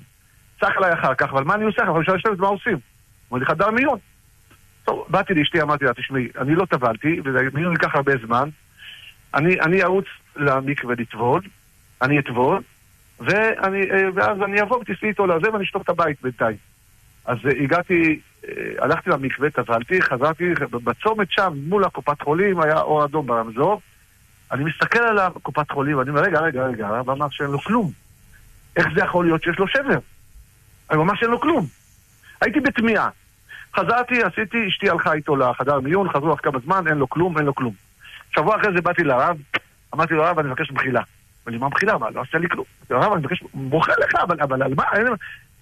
[0.59, 1.83] צעק עליי אחר כך, אבל מה אני עושה?
[1.83, 2.77] אבל אפשר לשבת, מה עושים?
[3.31, 3.99] אמר לי, חדר מיון.
[4.83, 8.49] טוב, באתי לאשתי, אמרתי לה, תשמעי, אני לא טבלתי, ומיון ייקח הרבה זמן.
[9.33, 11.41] אני, אני ארוץ למקווה לטבול,
[12.01, 12.61] אני אטבול,
[13.21, 13.27] אה,
[14.15, 16.57] ואז אני אבוא ותסעי איתו לזה ואני אשתוק את הבית בינתיים.
[17.25, 18.19] אז אה, הגעתי,
[18.79, 23.81] הלכתי למקווה, טבלתי, חזרתי, בצומת שם, מול הקופת חולים, היה אור אדום ברמזור.
[24.51, 27.91] אני מסתכל על הקופת חולים, ואני אומר, רגע, רגע, רגע, הרב אמר שאין לו כלום.
[28.75, 29.99] איך זה יכול להיות שיש לו שבר?
[30.91, 31.65] אני אומר שאין לו כלום.
[32.41, 33.09] הייתי בתמיהה.
[33.75, 37.45] חזרתי, עשיתי, אשתי הלכה איתו לחדר מיון, חזרו לך כמה זמן, אין לו כלום, אין
[37.45, 37.73] לו כלום.
[38.35, 39.37] שבוע אחרי זה באתי לרב,
[39.95, 41.01] אמרתי לו, הרב, אני מבקש מחילה.
[41.01, 41.97] אמר לי, מה מחילה?
[41.97, 42.65] מה, לא עשה לי כלום.
[42.89, 44.83] הרב, אני מבקש, בוכה לך, אבל, אבל על מה?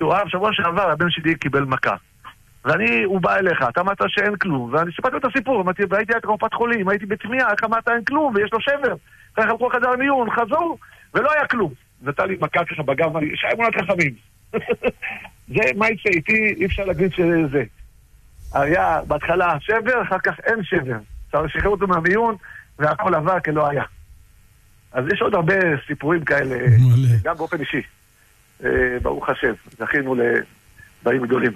[0.01, 1.95] הרב, שבוע שעבר הבן שלי קיבל מכה.
[2.65, 6.13] ואני, הוא בא אליך, אתה אמרת שאין כלום, ואני סיפרתי לו את הסיפור, אמרתי, והייתי
[6.13, 8.95] ליד קופת חולים, הייתי בתמיהה, איך אמרת אין כלום, ויש לו שבר.
[9.37, 10.77] ככה הלכו לחדר מיון, חזרו,
[11.13, 11.73] ולא היה כלום.
[12.01, 14.13] נתן לי מכה ככה בגב, לי, שי אמונת חכמים.
[15.53, 17.63] זה, מה יצא איתי, אי אפשר להגיד שזה.
[18.53, 20.97] היה בהתחלה שבר, אחר כך אין שבר.
[21.27, 22.35] אפשר לשחרר אותו מהמיון,
[22.79, 23.83] והכל עבר כלא היה.
[24.91, 25.55] אז יש עוד הרבה
[25.87, 26.55] סיפורים כאלה,
[27.23, 27.81] גם באופן אישי.
[28.63, 28.69] אה,
[29.01, 31.51] ברוך השם, זכינו לבאים גדולים.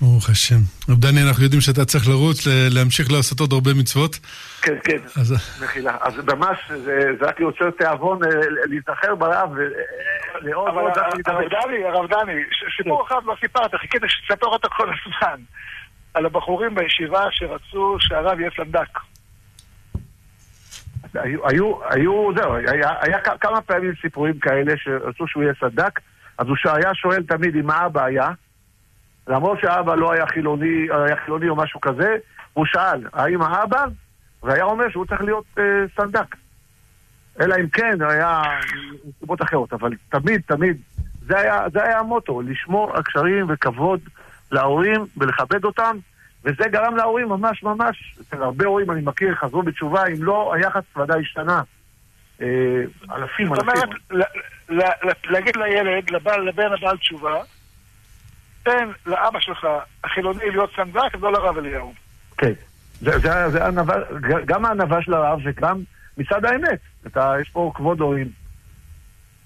[0.00, 0.60] ברוך השם.
[0.88, 4.18] רב דני, אנחנו יודעים שאתה צריך לרוץ, להמשיך לעשות עוד הרבה מצוות.
[4.62, 5.34] כן, כן, אז...
[5.62, 5.96] מחילה.
[6.00, 8.28] אז ממש, זה, זה רק יוצר תיאבון אה,
[8.70, 10.92] להיזכר ברב ולעוד עוד...
[11.26, 12.32] הרב דני, הרב דני,
[12.76, 15.42] סיפור אחד לא סיפרת, חיכיתי שתספר אותו כל הזמן.
[16.14, 18.98] על הבחורים בישיבה שרצו שהרב יהיה סנדק.
[21.14, 26.00] היו, היו, היו, זהו, היה, היה כמה פעמים סיפורים כאלה שרצו שהוא יהיה סדק,
[26.38, 28.30] אז הוא היה שואל תמיד עם מה הבעיה,
[29.28, 32.16] למרות שהאבא לא היה חילוני, היה חילוני או משהו כזה,
[32.52, 33.84] הוא שאל, האם האבא?
[34.42, 35.64] והיה אומר שהוא צריך להיות אה,
[35.96, 36.36] סנדק.
[37.40, 38.42] אלא אם כן, היה
[39.04, 40.76] מסיבות אחרות, אבל תמיד, תמיד,
[41.26, 44.00] זה היה, זה היה המוטו, לשמור על קשרים וכבוד
[44.52, 45.96] להורים ולכבד אותם,
[46.44, 50.82] וזה גרם להורים ממש ממש, אצל הרבה הורים אני מכיר, חזרו בתשובה, אם לא, היחס
[50.96, 51.62] ודאי השתנה.
[52.40, 52.46] אה,
[53.12, 53.54] אלפים, אלפים.
[53.54, 53.88] זאת אומרת,
[55.24, 57.42] להגיד לילד, לבן הבעל תשובה,
[58.66, 59.66] תן לאבא שלך,
[60.04, 61.92] החילוני, להיות סנדק, ולא לרב אליהו.
[62.38, 62.52] כן.
[63.00, 63.94] זה, זה, זה הנבא,
[64.46, 65.82] גם הענווה של הרב וגם
[66.18, 66.78] מצד האמת.
[67.06, 68.28] אתה, יש פה כבוד הורים.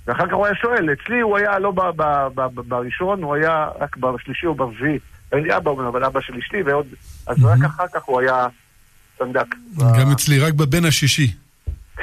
[0.06, 2.02] ואחר כך הוא היה שואל, אצלי הוא היה לא ב, ב,
[2.34, 4.98] ב, ב, בראשון, הוא היה רק בשלישי או ברביעי.
[5.32, 6.86] אין לי אבא, אבל אבא של אשתי, ועוד...
[7.26, 8.46] אז רק אחר כך הוא היה
[9.18, 9.54] סנדק.
[9.78, 11.32] גם אצלי, רק בבן השישי.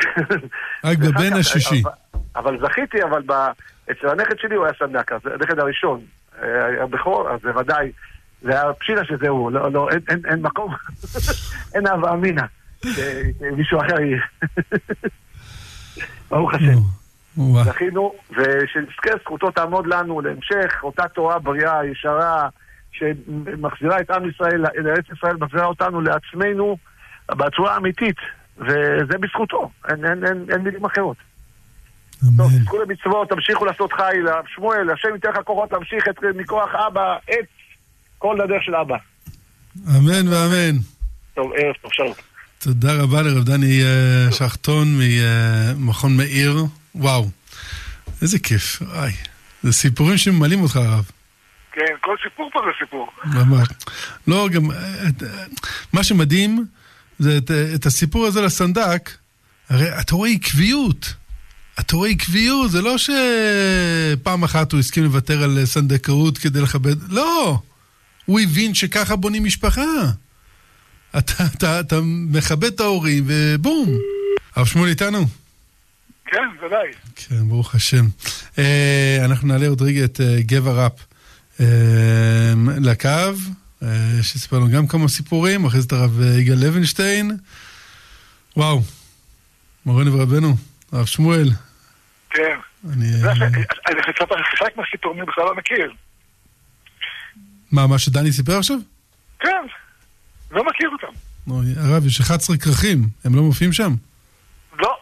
[0.87, 1.83] רק בבן השישי.
[2.35, 3.21] אבל זכיתי, אבל
[3.91, 6.01] אצל הנכד שלי הוא היה סנדק, הנכד הראשון,
[6.83, 7.91] הבכור, אז בוודאי,
[8.41, 10.73] זה היה פשיטה שזהו, לא, לא, אין, אין, אין מקום,
[11.75, 12.45] אין אהבה אמינה,
[12.81, 14.21] שמישהו אחר יהיה.
[16.29, 16.77] ברוך השם.
[17.63, 22.49] זכינו, ושנזכה זכותו תעמוד לנו להמשך, אותה תורה בריאה, ישרה,
[22.91, 26.77] שמחזירה את עם ישראל לארץ ישראל, מחזירה אותנו לעצמנו
[27.31, 28.17] בצורה אמיתית,
[28.57, 31.17] וזה בזכותו, אין, אין, אין, אין מילים אחרות.
[32.37, 34.25] טוב, תזכו למצוות, תמשיכו לעשות חיל,
[34.55, 37.45] שמואל, השם ייתן לך כוחות להמשיך את, מכוח אבא, את
[38.17, 38.95] כל הדרך של אבא.
[39.87, 40.77] אמן ואמן.
[41.33, 42.13] טוב, ערב טוב, שלום.
[42.59, 46.55] תודה רבה לרב דני אה, שחטון ממכון מאיר.
[46.95, 47.25] וואו,
[48.21, 49.11] איזה כיף, וואי.
[49.63, 51.11] זה סיפורים שממלאים אותך, הרב.
[51.71, 53.09] כן, כל סיפור פה זה סיפור.
[53.25, 53.67] ממש.
[54.27, 55.43] לא, גם, אה, אה,
[55.93, 56.65] מה שמדהים,
[57.19, 59.09] זה את, את הסיפור הזה לסנדק,
[59.69, 61.13] הרי אתה רואה עקביות.
[61.79, 67.59] אתה רואה עקביות, זה לא שפעם אחת הוא הסכים לוותר על סנדקאות כדי לכבד, לא.
[68.25, 69.81] הוא הבין שככה בונים משפחה.
[71.17, 73.89] אתה, אתה, אתה מכבד את ההורים, ובום.
[74.55, 75.25] הרב שמואל איתנו?
[76.25, 76.87] כן, ודאי.
[77.15, 78.07] כן, ברוך השם.
[78.57, 80.93] אה, אנחנו נעלה עוד רגע את אה, גבע ראפ
[81.59, 81.65] אה,
[82.79, 83.09] לקו,
[83.83, 87.37] אה, שסיפר לנו גם כמה סיפורים, אחרי זה את הרב אה, יגאל לוינשטיין.
[88.57, 88.81] וואו,
[89.85, 90.55] מורנו ורבנו,
[90.91, 91.49] הרב שמואל.
[92.29, 92.59] כן.
[92.93, 93.07] אני...
[93.87, 94.01] אני
[94.57, 95.93] חלק מהסיפורים בכלל לא מכיר.
[97.71, 98.77] מה, מה שדני סיפר עכשיו?
[99.39, 99.65] כן,
[100.51, 101.17] לא מכיר אותם.
[101.77, 103.93] הרב, יש 11 כרכים, הם לא מופיעים שם?
[104.79, 104.97] לא.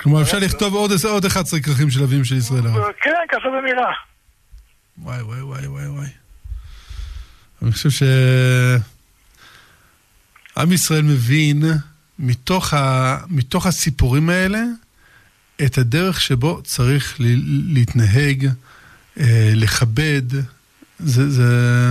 [0.00, 2.92] כלומר, אפשר לכתוב עוד 11 כרכים של אביהם של ישראל, הרב.
[3.00, 3.92] כן, ככה זה נראה.
[4.98, 6.08] וואי, וואי, וואי, וואי, וואי.
[7.62, 8.02] אני חושב ש...
[10.56, 11.62] עם ישראל מבין
[12.18, 13.16] מתוך, ה...
[13.28, 14.58] מתוך הסיפורים האלה
[15.64, 17.16] את הדרך שבו צריך
[17.68, 18.48] להתנהג,
[19.20, 20.22] אה, לכבד,
[20.98, 21.90] זה, זה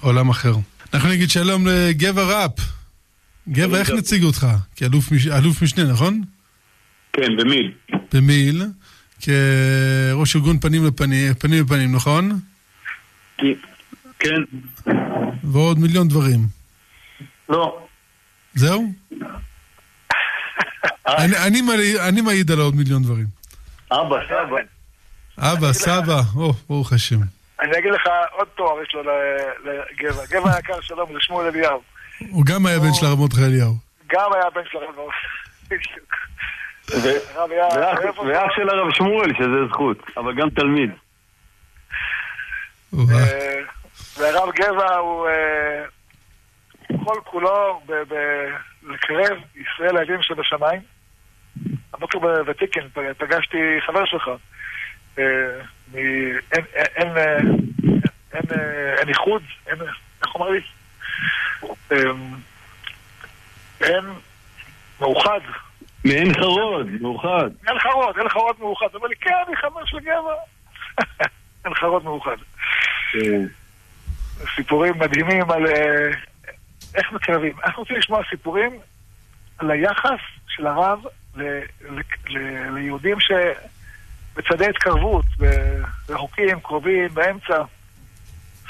[0.00, 0.54] עולם אחר.
[0.94, 2.52] אנחנו נגיד שלום לגבע ראפ.
[3.48, 4.46] גבע, איך נציג אותך?
[4.76, 6.22] כאלוף משנה, נכון?
[7.12, 7.72] כן, במיל.
[8.12, 8.62] במיל,
[9.20, 12.40] כראש ארגון פנים לפנים, פנים לפנים, נכון?
[14.18, 14.42] כן.
[15.44, 16.46] ועוד מיליון דברים.
[17.48, 17.86] לא.
[18.54, 18.92] זהו?
[21.06, 21.60] אני, אני,
[22.08, 23.26] אני מעיד על עוד מיליון דברים.
[23.92, 24.56] אבא, סבא.
[25.38, 27.20] אבא, סבא, או, ברוך השם.
[27.60, 29.02] אני אגיד לך עוד תואר יש לו
[29.64, 30.22] לגבע.
[30.30, 31.80] גבע היקר שלום, זה שמואל אליהו.
[32.30, 33.74] הוא גם היה בן של הרב מרדכי אליהו.
[34.06, 35.10] גם היה בן של הרב
[35.70, 36.14] בדיוק.
[38.26, 40.90] ואח של הרב שמואל, שזה זכות, אבל גם תלמיד.
[42.94, 43.60] אה,
[44.18, 45.84] והרב גבע הוא אה,
[47.04, 47.80] כל כולו
[48.82, 50.80] לקרב ישראל הילדים שבשמיים.
[51.94, 54.30] הבוקר בוותיקן פגשתי חבר שלך.
[55.18, 55.24] אה,
[58.98, 60.60] אין איחוד, איך אומר לי?
[63.80, 64.04] אין
[65.00, 65.40] מאוחד.
[66.04, 67.50] מעין חרוד, מאוחד.
[67.68, 68.86] אין חרוד, אין חרוד מאוחד.
[68.92, 70.34] הוא אומר לי, כן, אני חבר של גבע.
[71.64, 72.36] אין חרוד מאוחד.
[74.56, 76.10] סיפורים מדהימים על אה,
[76.94, 77.52] איך מקרבים.
[77.64, 78.70] אנחנו רוצים לשמוע סיפורים
[79.58, 81.00] על היחס של הרב
[82.74, 85.24] ליהודים שבצדי התקרבות,
[86.08, 87.62] רחוקים, קרובים, באמצע.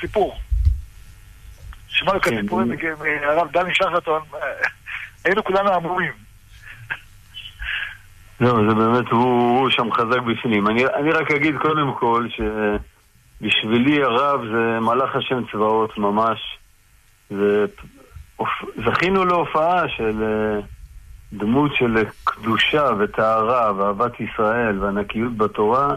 [0.01, 0.39] סיפור.
[1.89, 4.23] שמענו כאן כן, סיפורים מהרב דני שחטון,
[5.25, 6.13] היינו כולנו המומים.
[8.41, 10.67] לא, זה באמת, הוא, הוא שם חזק בפנים.
[10.67, 16.59] אני, אני רק אגיד קודם כל שבשבילי הרב זה מלאך השם צבאות ממש.
[17.31, 17.67] זה,
[18.85, 20.23] זכינו להופעה של,
[21.33, 25.95] דמות של קדושה וטהרה ואהבת ישראל והנקיות בתורה.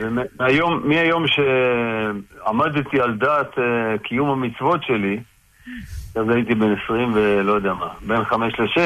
[0.00, 3.62] ומהיום, מהיום שעמדתי על דעת uh,
[4.02, 5.20] קיום המצוות שלי,
[6.16, 8.80] אז הייתי בן 20 ולא יודע מה, בין 5 ל-6,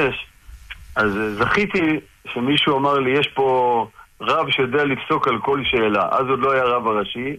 [0.96, 2.00] אז זכיתי
[2.32, 3.86] שמישהו אמר לי, יש פה
[4.20, 6.08] רב שיודע לפסוק על כל שאלה.
[6.10, 7.36] אז עוד לא היה רב הראשי,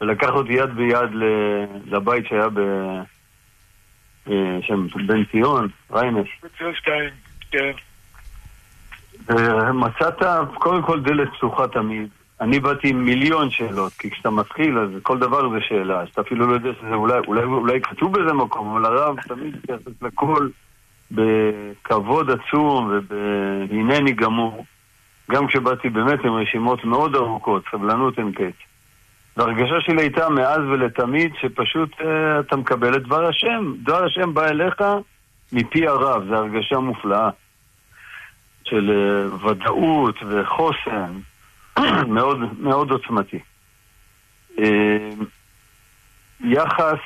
[0.00, 1.10] ולקח אותי יד ביד
[1.86, 2.60] לבית שהיה ב...
[4.30, 6.26] אה, שם בן ציון, ריינס.
[6.42, 7.10] בן ציון 2,
[7.50, 7.72] כן.
[9.74, 10.22] מצאת
[10.54, 12.08] קודם כל דלת פתוחה תמיד.
[12.40, 16.46] אני באתי עם מיליון שאלות, כי כשאתה מתחיל אז כל דבר זה שאלה, שאתה אפילו
[16.46, 20.48] לא יודע שזה אולי, אולי, אולי כתוב באיזה מקום, אבל הרב תמיד מתייחס לכל
[21.10, 24.64] בכבוד עצום ובהנני גמור.
[25.30, 28.54] גם כשבאתי באמת עם רשימות מאוד ארוכות, סבלנות אין קץ.
[29.36, 32.04] והרגשה שלי הייתה מאז ולתמיד שפשוט uh,
[32.40, 33.72] אתה מקבל את דבר השם.
[33.82, 34.82] דבר השם בא אליך
[35.52, 37.30] מפי הרב, זו הרגשה מופלאה
[38.64, 41.12] של uh, ודאות וחוסן
[42.16, 43.38] מאוד, מאוד עוצמתי.
[44.56, 44.62] Uh,
[46.40, 46.98] יחס,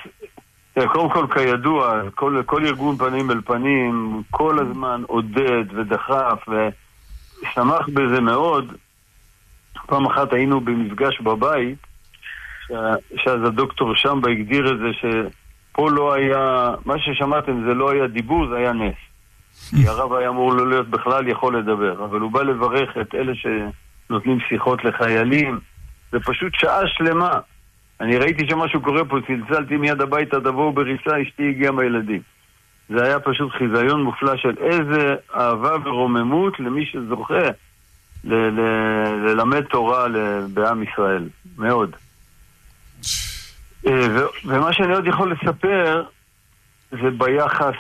[0.87, 8.21] קודם כל כידוע, כל, כל ארגון פנים אל פנים כל הזמן עודד ודחף ושמח בזה
[8.21, 8.75] מאוד.
[9.87, 11.90] פעם אחת היינו במפגש בבית
[13.17, 18.49] שאז הדוקטור שמבה הגדיר את זה שפה לא היה, מה ששמעתם זה לא היה דיבור,
[18.49, 18.95] זה היה נס.
[19.71, 23.33] כי הרב היה אמור לא להיות בכלל יכול לדבר, אבל הוא בא לברך את אלה
[23.35, 25.59] שנותנים שיחות לחיילים,
[26.13, 27.39] זה פשוט שעה שלמה.
[28.01, 32.21] אני ראיתי שמשהו קורה פה, צלצלתי מיד הביתה, תבואו בריצה, אשתי הגיעה מהילדים.
[32.89, 37.49] זה היה פשוט חיזיון מופלא של איזה אהבה ורוממות למי שזוכה
[38.25, 40.07] ללמד תורה
[40.55, 41.29] בעם ישראל.
[41.59, 41.97] מאוד.
[43.87, 46.05] אה, ומה שאני עוד יכול לספר
[46.91, 47.75] זה ביחס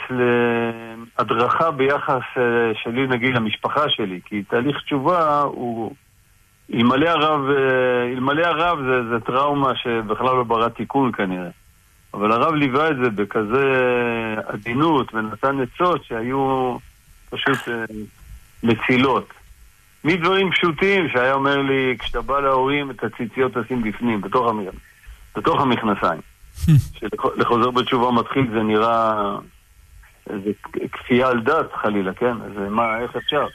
[1.18, 2.42] להדרכה ביחס אה,
[2.82, 5.94] שלי נגיד למשפחה שלי, כי תהליך תשובה הוא...
[6.74, 11.50] אלמלא הרב, אה, אלמלא הרב זה, זה טראומה שבכלל לא ברא תיקון כנראה.
[12.14, 13.74] אבל הרב ליווה את זה בכזה
[14.46, 16.76] עדינות ונתן עצות שהיו
[17.30, 17.58] פשוט
[18.62, 19.28] מצילות.
[20.04, 24.74] מדברים פשוטים שהיה אומר לי, כשאתה בא להורים את הציציות תשים בפנים, בתוך המגרש.
[25.36, 26.20] בתוך המכנסיים.
[26.98, 29.36] שלחוזר בתשובה מתחיל זה נראה
[30.30, 30.50] איזה
[30.92, 32.32] כפייה על דת חלילה, כן?
[32.32, 33.46] אז מה, איך אפשר?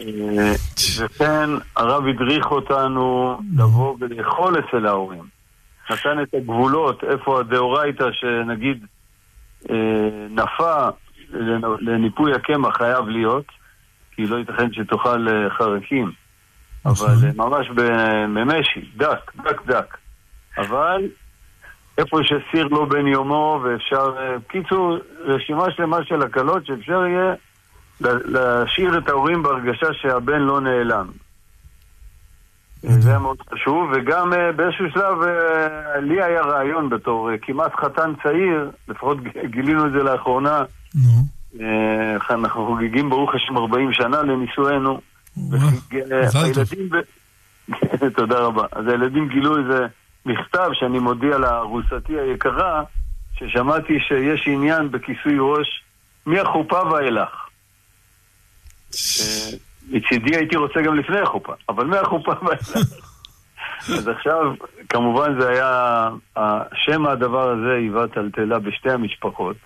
[0.00, 0.52] אה,
[0.98, 5.24] וכן, הרב הדריך אותנו לבוא ולאכול אצל ההורים.
[5.90, 8.86] נתן את הגבולות, איפה הדאורייתא שנגיד
[9.70, 9.76] אה,
[10.30, 10.88] נפה
[11.80, 13.44] לניפוי הקמח חייב להיות,
[14.14, 16.12] כי לא ייתכן שתאכל אה, חרקים.
[16.86, 17.30] אבל נכון.
[17.36, 17.68] ממש
[18.34, 19.96] במשי, דק, דק דק.
[20.58, 21.08] אבל
[21.98, 24.14] איפה שסיר לא בן יומו ואפשר...
[24.38, 27.34] בקיצור, רשימה שלמה של הקלות שאפשר יהיה
[28.00, 31.06] להשאיר את ההורים בהרגשה שהבן לא נעלם.
[32.82, 37.74] זה היה מאוד חשוב, וגם אה, באיזשהו שלב אה, לי היה רעיון בתור אה, כמעט
[37.74, 40.62] חתן צעיר, לפחות גילינו את זה לאחרונה.
[42.30, 45.00] אנחנו חוגגים ברוך השם 40 שנה לנישואינו.
[48.16, 48.66] תודה רבה.
[48.72, 49.86] אז הילדים גילו איזה
[50.26, 52.82] מכתב שאני מודיע לארוסתי היקרה,
[53.34, 55.82] ששמעתי שיש עניין בכיסוי ראש
[56.26, 57.30] מהחופה ואילך.
[58.94, 59.56] אה,
[59.90, 62.76] מצידי הייתי רוצה גם לפני החופה, אבל מהחופה ואילך.
[63.98, 64.54] אז עכשיו,
[64.88, 66.10] כמובן זה היה,
[66.74, 69.56] שם הדבר הזה היווה טלטלה בשתי המשפחות.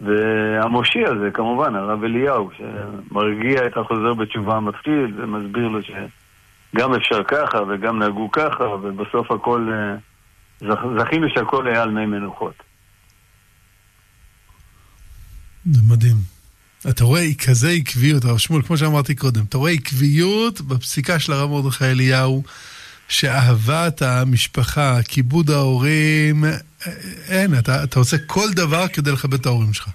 [0.00, 7.58] והמושיע זה כמובן הרב אליהו, שמרגיע את החוזר בתשובה המתחיל ומסביר לו שגם אפשר ככה
[7.68, 9.96] וגם נהגו ככה, ובסוף הכל, אה,
[10.98, 12.54] זכינו שהכל היה על מי מנוחות.
[15.72, 16.16] זה מדהים.
[16.90, 21.50] אתה רואה כזה עקביות, הרב שמואל, כמו שאמרתי קודם, אתה רואה עקביות בפסיקה של הרב
[21.50, 22.42] מרדכי אליהו,
[23.08, 26.44] שאהבת המשפחה, כיבוד ההורים,
[27.30, 29.88] אין, אתה, אתה עושה כל דבר כדי לכבד את ההורים שלך.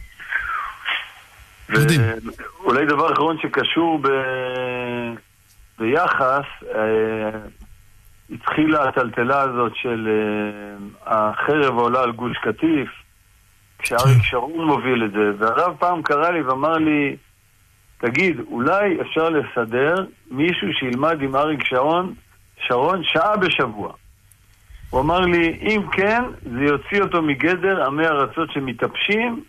[2.63, 4.07] אולי דבר אחרון שקשור ב...
[5.79, 7.39] ביחס, אה,
[8.33, 10.07] התחילה הטלטלה הזאת של
[11.07, 12.89] אה, החרב העולה על גוש קטיף,
[13.79, 14.23] כשאריק כן.
[14.23, 17.15] שרון מוביל את זה, והרב פעם קרא לי ואמר לי,
[17.97, 19.95] תגיד, אולי אפשר לסדר
[20.31, 22.13] מישהו שילמד עם אריק שרון,
[22.67, 23.93] שרון שעה בשבוע.
[24.89, 29.43] הוא אמר לי, אם כן, זה יוציא אותו מגדר עמי ארצות שמתאפשים,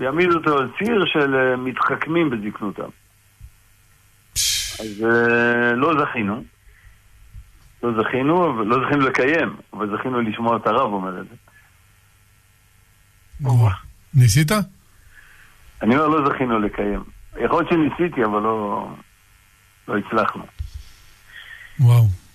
[0.00, 2.88] ויעמיד אותו על ציר של אה, מתחכמים בזקנותם.
[4.80, 6.44] אז uh, לא זכינו.
[7.82, 11.34] לא זכינו, לא זכינו לקיים, אבל זכינו לשמוע את הרב אומר את זה.
[14.14, 14.52] ניסית?
[15.82, 17.04] אני אומר, לא זכינו לקיים.
[17.44, 18.88] יכול להיות שניסיתי, אבל לא,
[19.88, 20.44] לא הצלחנו.
[21.80, 22.25] וואו.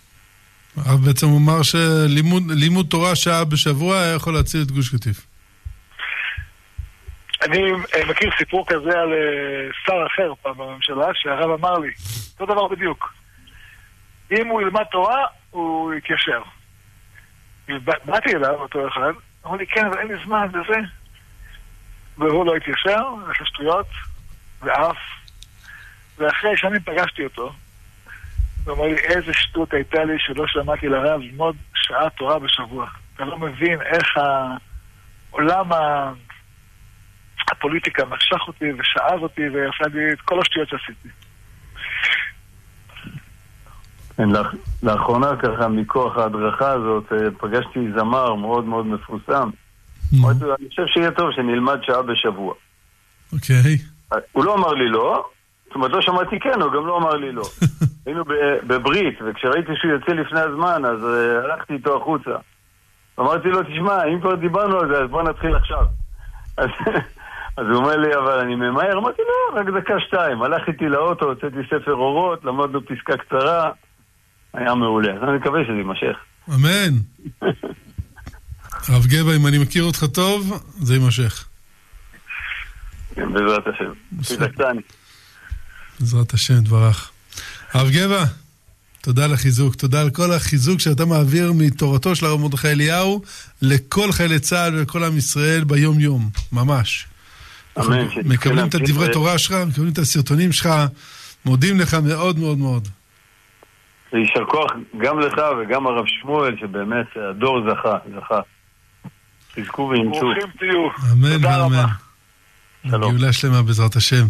[0.77, 5.25] הרב בעצם אמר שלימוד תורה שעה בשבוע היה יכול להציל את גוש קטיף.
[7.41, 11.91] אני אה, מכיר סיפור כזה על אה, שר אחר פעם בממשלה, שהרב אמר לי,
[12.33, 13.13] אותו דבר בדיוק.
[14.31, 16.41] אם הוא ילמד תורה, הוא יתיישר.
[18.05, 19.11] באתי אליו, אותו אחד,
[19.45, 20.79] אמר לי, כן, אבל אין לי זמן לזה.
[22.17, 23.87] והוא לא התיישר, עשה שטויות,
[24.61, 24.97] ועף.
[26.17, 27.53] ואחרי שנים פגשתי אותו,
[28.65, 32.87] הוא אמר לי, איזה שטות הייתה לי שלא שמעתי לרב ללמוד שעה תורה בשבוע.
[33.15, 34.17] אתה לא מבין איך
[35.31, 35.69] העולם
[37.51, 41.09] הפוליטיקה משך אותי ושאב אותי ועשה לי את כל השטויות שעשיתי.
[44.17, 44.29] כן,
[44.83, 49.49] לאחרונה ככה, מכוח ההדרכה הזאת, אה, פגשתי זמר מאוד מאוד מפורסם.
[50.13, 52.53] אני חושב שיהיה טוב שנלמד שעה בשבוע.
[53.33, 53.77] אוקיי.
[54.31, 55.29] הוא לא אמר לי לא,
[55.71, 57.43] זאת אומרת, לא שמעתי כן, הוא גם לא אמר לי לא.
[58.05, 58.23] היינו
[58.67, 62.31] בברית, וכשראיתי שהוא יוצא לפני הזמן, אז uh, הלכתי איתו החוצה.
[63.19, 65.85] אמרתי לו, תשמע, אם כבר דיברנו על זה, אז בוא נתחיל עכשיו.
[66.57, 66.69] אז,
[67.57, 68.97] אז הוא אומר לי, אבל אני ממהר.
[68.97, 70.43] אמרתי, לא, רק דקה שתיים.
[70.43, 73.71] הלך איתי לאוטו, הוצאתי ספר אורות, למדנו פסקה קצרה.
[74.53, 75.13] היה מעולה.
[75.13, 76.17] אז אני מקווה שזה יימשך.
[76.49, 76.93] אמן.
[78.87, 81.47] הרב גבע, אם אני מכיר אותך טוב, זה יימשך.
[83.15, 83.91] כן, בעזרת השם.
[86.01, 87.11] בעזרת השם, דברך.
[87.73, 88.23] הרב גבע,
[89.01, 89.75] תודה על החיזוק.
[89.75, 93.21] תודה על כל החיזוק שאתה מעביר מתורתו של הרב מרדכי אליהו
[93.61, 97.07] לכל חיילי צה"ל ולכל עם ישראל ביום-יום, ממש.
[97.79, 98.07] אמן.
[98.25, 100.69] מקבלים את הדברי תורה שלך, מקבלים את הסרטונים שלך,
[101.45, 102.87] מודים לך מאוד מאוד מאוד.
[104.13, 108.39] ויישר כוח גם לך וגם הרב שמואל, שבאמת הדור זכה, זכה.
[109.55, 110.19] תזכו ואימצו.
[110.19, 110.87] ברוכים תהיו.
[111.11, 111.85] אמן ואמן.
[112.89, 113.17] שלום.
[113.17, 114.25] גאולה שלמה בעזרת השם.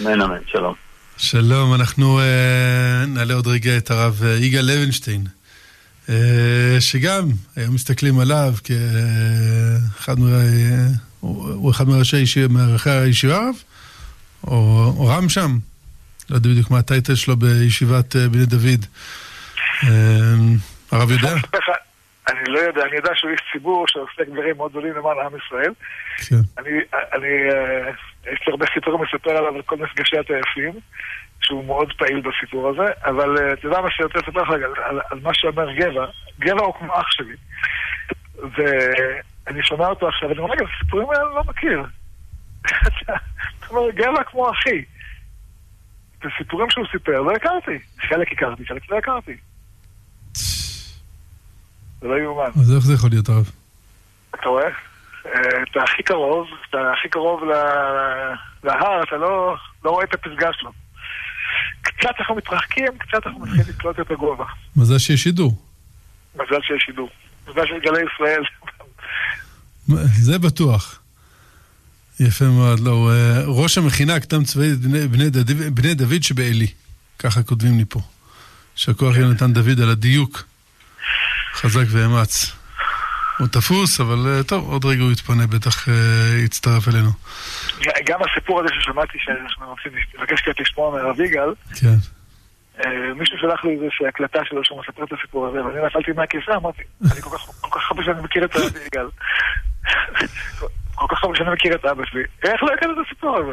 [0.00, 0.85] אמן אמן, שלום.
[1.18, 5.26] שלום, אנחנו uh, נעלה עוד רגע את הרב uh, יגאל לוינשטיין,
[6.06, 6.10] uh,
[6.80, 10.24] שגם היום מסתכלים עליו כאחד מ...
[11.20, 13.40] הוא אחד מראשי הישיבה,
[14.44, 15.58] או, או רם שם,
[16.30, 18.86] לא יודע בדיוק מה הטייטל שלו בישיבת בני דוד.
[20.90, 21.34] הרב יודע?
[22.28, 25.72] אני לא יודע, אני יודע שהוא איש ציבור שעוסק דברים מאוד גדולים למען עם ישראל.
[26.28, 26.36] כן.
[26.58, 26.70] אני,
[27.12, 27.28] אני,
[28.32, 30.80] יש לי הרבה סיפורים לספר עליו על כל מפגשי הטייסים,
[31.40, 35.20] שהוא מאוד פעיל בסיפור הזה, אבל אתה יודע מה שאני רוצה לספר לך על, על,
[35.22, 36.06] מה שאומר גבע,
[36.40, 37.36] גבע הוא כמו אח שלי.
[38.36, 41.84] ואני שומע אותו עכשיו, ואני אומר, רגע, את הסיפורים האלה אני לא מכיר.
[43.58, 44.84] אתה אומר, גבע כמו אחי.
[46.18, 47.78] את הסיפורים שהוא סיפר לא הכרתי.
[48.08, 49.36] חלק הכרתי, חלק לא הכרתי.
[52.06, 52.50] זה לא יאומן.
[52.60, 53.50] אז איך זה יכול להיות, הרב?
[54.30, 54.68] אתה רואה?
[55.22, 57.40] אתה הכי קרוב, אתה הכי קרוב
[58.64, 60.72] להר, אתה לא, לא רואה את הפסגה שלו.
[61.82, 64.44] קצת אנחנו מתרחקים, קצת אנחנו מתחילים לקלוט את הגובה.
[64.76, 65.62] מזל שיש שידור.
[66.34, 67.10] מזל שיש שידור.
[67.48, 68.42] מזל של גלי ישראל.
[70.06, 71.00] זה בטוח.
[72.20, 73.10] יפה מאוד, לא,
[73.46, 75.30] ראש המכינה הקדם צבאית בני, בני,
[75.70, 76.66] בני דוד שבעלי.
[77.18, 78.00] ככה כותבים לי פה.
[78.74, 80.42] שהכוח יונתן דוד על הדיוק.
[81.56, 82.56] חזק ואמץ.
[83.38, 85.88] הוא תפוס, אבל טוב, עוד רגע הוא יתפנה, בטח
[86.44, 87.10] יצטרף אלינו.
[88.06, 91.96] גם הסיפור הזה ששמעתי שאנחנו רוצים לבקש קצת לשמוע מהרב יגאל, כן.
[93.14, 96.82] מישהו שלח לי איזושהי הקלטה שלו שהוא מספר את הסיפור הזה, ואני נפלתי מהכיסא, אמרתי,
[97.12, 97.38] אני כל
[97.70, 99.06] כך הרבה שאני מכיר את הרב יגאל.
[100.94, 102.22] כל כך הרבה שאני מכיר את אבא שלי.
[102.42, 103.52] איך לא הכרתי את הסיפור הזה?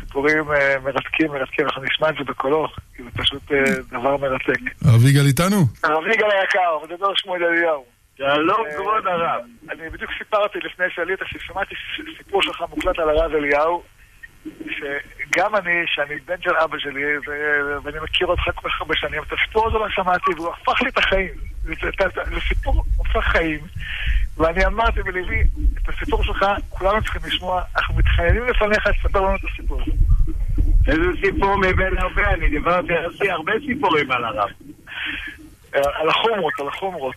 [0.00, 0.44] סיפורים
[0.84, 3.42] מרתקים, מרתקים, אנחנו נשמע את זה בקולו, כי זה פשוט
[3.90, 4.60] דבר מרתק.
[4.84, 5.56] הרב יגאל איתנו?
[5.84, 7.84] הרב יגאל היקר, מדבר שמואל אליהו.
[8.18, 9.40] שלום כבוד הרב.
[9.70, 11.74] אני בדיוק סיפרתי לפני שעלית ששמעתי
[12.18, 13.82] סיפור שלך מוקלט על הרב אליהו,
[14.44, 17.02] שגם אני, שאני בן של אבא שלי,
[17.84, 20.88] ואני מכיר אותך כל כך הרבה שנים, את הסיפור הזה לא שמעתי, והוא הפך לי
[20.88, 21.34] את החיים.
[21.64, 23.60] זה סיפור הופך חיים.
[24.36, 25.40] ואני אמרתי בלבי,
[25.82, 29.80] את הסיפור שלך כולנו צריכים לשמוע, אנחנו מתחייבים לפניך לספר לנו את הסיפור.
[30.88, 34.48] איזה סיפור מבין הרבה, אני דיברתי עשיתי הרבה סיפורים על הרב.
[35.72, 37.14] על החומרות, על החומרות.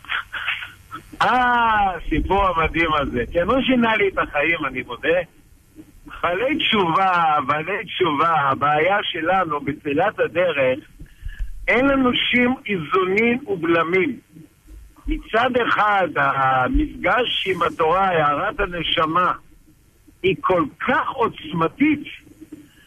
[1.22, 3.24] אה, הסיפור המדהים הזה.
[3.32, 5.20] כן, הוא שינה לי את החיים, אני מודה.
[6.24, 10.80] בעלי תשובה, בעלי תשובה, הבעיה שלנו בתחילת הדרך,
[11.68, 14.20] אין לנו שום איזונים ובלמים.
[15.08, 19.32] מצד אחד, המפגש עם התורה, הערת הנשמה,
[20.24, 22.04] היא כל כך עוצמתית,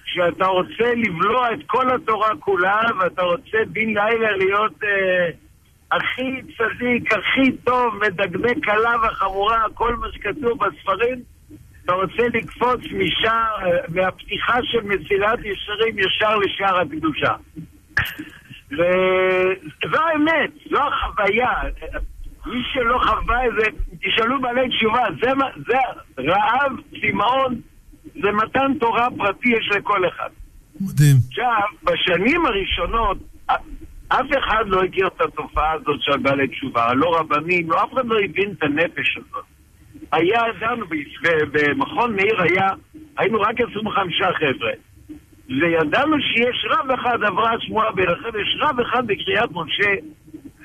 [0.05, 5.31] שאתה רוצה לבלוע את כל התורה כולה, ואתה רוצה בן לילה להיות אה,
[5.93, 11.23] הכי צדיק, הכי טוב, מדגדג קלה וחמורה, כל מה שכתוב בספרים,
[11.85, 13.57] אתה רוצה לקפוץ משער,
[13.89, 17.35] מהפתיחה של מסילת ישרים ישר לשער הקדושה.
[18.71, 21.53] וזו האמת, זו החוויה.
[22.47, 23.67] מי שלא חווה את זה,
[24.03, 25.31] תשאלו בעלי תשובה, זה,
[25.67, 25.79] זה
[26.19, 27.61] רעב, צמאון,
[28.05, 30.31] זה מתן תורה פרטי יש לכל אחד.
[30.81, 31.17] מדהים.
[31.29, 33.19] עכשיו, בשנים הראשונות,
[34.09, 38.07] אף אחד לא הכיר את התופעה הזאת של בעלי תשובה, לא רבנים, לא אף אחד
[38.07, 39.45] לא הבין את הנפש הזאת.
[40.13, 40.43] היה,
[41.23, 42.69] ב- במכון מאיר היה,
[43.19, 44.73] היינו רק 25 חבר'ה.
[45.49, 49.91] וידענו שיש רב אחד, עברה השמועה ביניכם, יש רב אחד בקריית משה,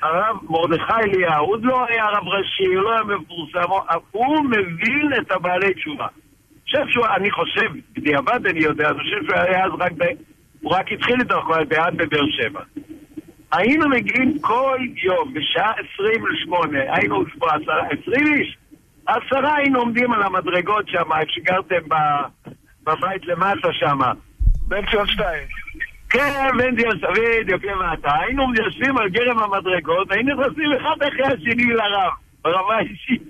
[0.02, 3.70] הרב מרדכי אליהו, עוד לא היה רב ראשי, הוא לא היה מפורסם,
[4.10, 6.06] הוא מבין את הבעלי תשובה.
[6.64, 10.04] חושב שהוא, אני חושב, בדיעבד אני יודע, אני חושב שהוא היה אז רק ב...
[10.60, 12.60] הוא רק התחיל את הרחוב בעד בבאר שבע.
[13.52, 18.56] היינו מגיעים כל יום, בשעה עשרים לשמונה, היינו פה עשרה, עשרים איש,
[19.06, 21.88] עשרה היינו עומדים על המדרגות שם, איפה שגרתם
[22.84, 23.98] בבית למטה שם.
[24.68, 25.48] בן ציון שתיים.
[26.10, 26.48] כן,
[27.48, 28.10] יפה למטה.
[28.20, 32.12] היינו יושבים על גרם המדרגות, היינו נכנסים אחד אחרי השני לרב,
[32.44, 33.22] ברמה אישית.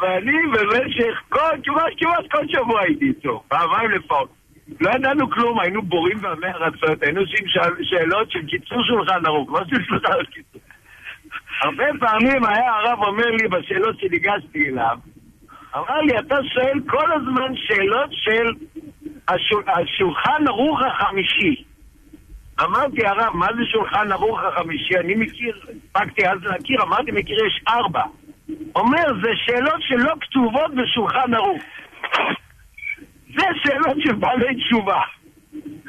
[0.00, 4.28] ואני במשך כל, כמעט, כמעט כל שבוע הייתי איתו, פעמיים לפחות.
[4.80, 9.52] לא ידענו כלום, היינו בורים ועמי ארצות, היינו עושים שאל- שאלות של קיצור שולחן ערוך,
[9.52, 10.60] לא של שולחן קיצור.
[11.62, 14.96] הרבה פעמים היה הרב אומר לי בשאלות שניגשתי אליו,
[15.76, 18.46] אמר לי, אתה שואל כל הזמן שאלות של
[19.34, 21.64] השול, השולחן ערוך החמישי.
[22.60, 24.96] אמרתי, הרב, מה זה שולחן ערוך החמישי?
[24.96, 28.02] אני מכיר, הספקתי אז להכיר, אמרתי, מכיר, יש ארבע.
[28.76, 31.62] אומר, זה שאלות שלא כתובות בשולחן ערוך.
[33.34, 35.00] זה שאלות של בעלי תשובה.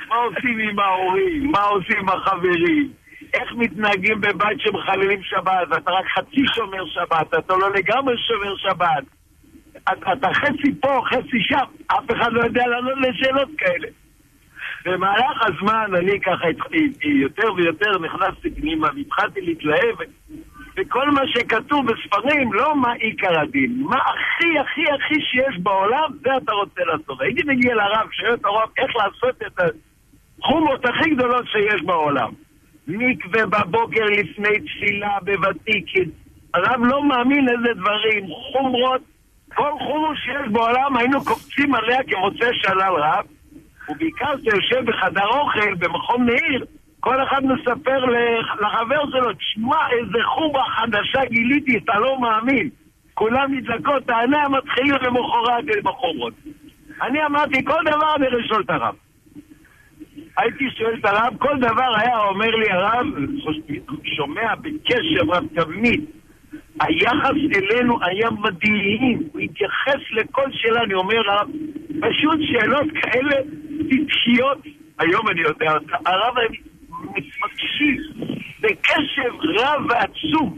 [0.07, 1.51] מה עושים עם ההורים?
[1.51, 2.91] מה עושים עם החברים?
[3.33, 5.67] איך מתנהגים בבית שמחללים שבת?
[5.77, 9.20] אתה רק חצי שומר שבת, אתה לא לגמרי שומר שבת.
[9.89, 13.87] אתה, חצי פה, חצי שם, אף אחד לא יודע לענות לשאלות כאלה.
[14.85, 16.45] במהלך הזמן אני ככה
[17.03, 19.95] יותר ויותר נכנסתי פנימה והתחלתי להתלהב
[20.77, 26.29] וכל מה שכתוב בספרים, לא מה עיקר הדין, מה הכי הכי הכי שיש בעולם, זה
[26.43, 27.21] אתה רוצה לעשות.
[27.21, 29.59] הייתי מגיע לרב, שואל את הרב איך לעשות את
[30.39, 32.31] החומות הכי גדולות שיש בעולם.
[32.87, 36.09] מקווה בבוקר לפני תפילה בוותיקין.
[36.53, 39.01] הרב לא מאמין איזה דברים, חומרות,
[39.55, 43.25] כל חומוס שיש בעולם היינו קופצים עליה כמוצא שלל רב,
[43.89, 46.65] ובעיקר כשאתה יושב בחדר אוכל במכון מאיר,
[46.99, 52.69] כל אחד מספר לח- לחבר שלו, תשמע איזה חומה חדשה גיליתי, אתה לא מאמין.
[53.13, 56.33] כולם נדלקות, תענה מתחילים למחרת בחומות.
[57.01, 58.95] אני אמרתי, כל דבר אני לשאול את הרב.
[60.37, 63.05] הייתי שואל את הרב, כל דבר היה אומר לי הרב,
[64.15, 66.05] שומע בקשב רב תמיד.
[66.81, 71.47] היחס אלינו היה מדהים, הוא התייחס לכל שאלה, אני אומר הרב,
[72.01, 73.35] פשוט שאלות כאלה
[73.89, 74.57] טיפשיות,
[74.99, 75.71] היום אני יודע,
[76.05, 76.35] הרב
[77.45, 78.01] מקשיב
[78.61, 80.55] בקשב רב ועצום.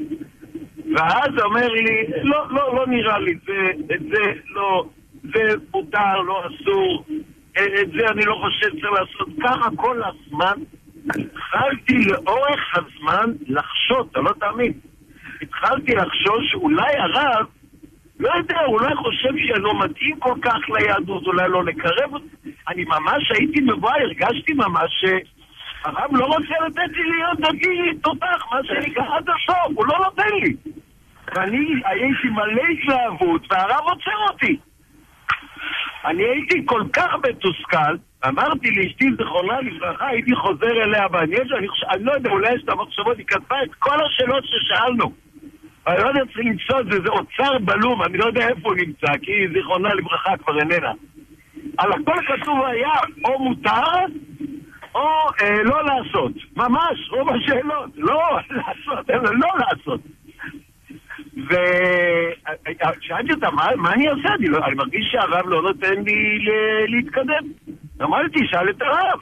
[0.95, 4.85] ואז אומר לי, לא, לא, לא נראה לי, זה, זה לא,
[5.23, 7.05] זה מותר, לא אסור,
[7.51, 9.27] את זה אני לא חושב שצריך לעשות.
[9.43, 10.63] ככה כל הזמן
[11.09, 14.73] התחלתי לאורך הזמן לחשוד, אתה לא תאמין.
[15.63, 17.45] התחלתי לחשוב שאולי הרב,
[18.19, 22.51] לא יודע, אולי חושב שלא מתאים כל כך ליהדות, אולי לא לקרב אותי.
[22.67, 28.59] אני ממש הייתי מבואה, הרגשתי ממש שהרב לא רוצה לתת לי להיות דתי תותח, מה
[28.63, 30.55] שנקרא עד הסוף, הוא לא נותן לי.
[31.35, 34.57] ואני הייתי מלא התלהבות, והרב עוצר אותי.
[36.05, 37.95] אני הייתי כל כך מתוסכל,
[38.27, 42.69] אמרתי לאשתי זיכרונה לברכה, הייתי חוזר אליה בעניין אני, אני לא יודע, אולי יש את
[42.69, 45.22] המחשבות, היא כתבה את כל השאלות ששאלנו.
[45.87, 48.75] אני לא יודע, צריך למצוא את זה, זה אוצר בלום, אני לא יודע איפה הוא
[48.75, 50.91] נמצא, כי זיכרונה לברכה כבר איננה.
[51.77, 52.91] על הכל כתוב היה
[53.25, 54.05] או מותר,
[54.95, 55.07] או
[55.41, 56.31] אה, לא לעשות.
[56.57, 57.89] ממש, רוב השאלות.
[57.97, 60.01] לא לעשות, אלא לא לעשות.
[63.01, 64.29] ושאלתי אותה, מה, מה אני עושה?
[64.39, 67.43] אני, לא, אני מרגיש שהרב לא נותן לי ל- להתקדם.
[68.01, 69.19] אמרתי, שאל את הרב.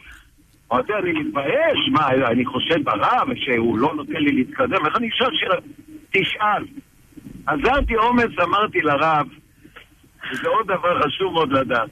[0.71, 4.85] אמרתי, אני מתבייש, מה, אני חושד ברב שהוא לא נותן לי להתקדם?
[4.85, 5.55] איך אני אשאל שאלה?
[6.11, 6.65] תשאל.
[7.47, 9.27] עזרתי אומץ, אמרתי לרב,
[10.31, 11.89] וזה עוד דבר חשוב מאוד לדעת.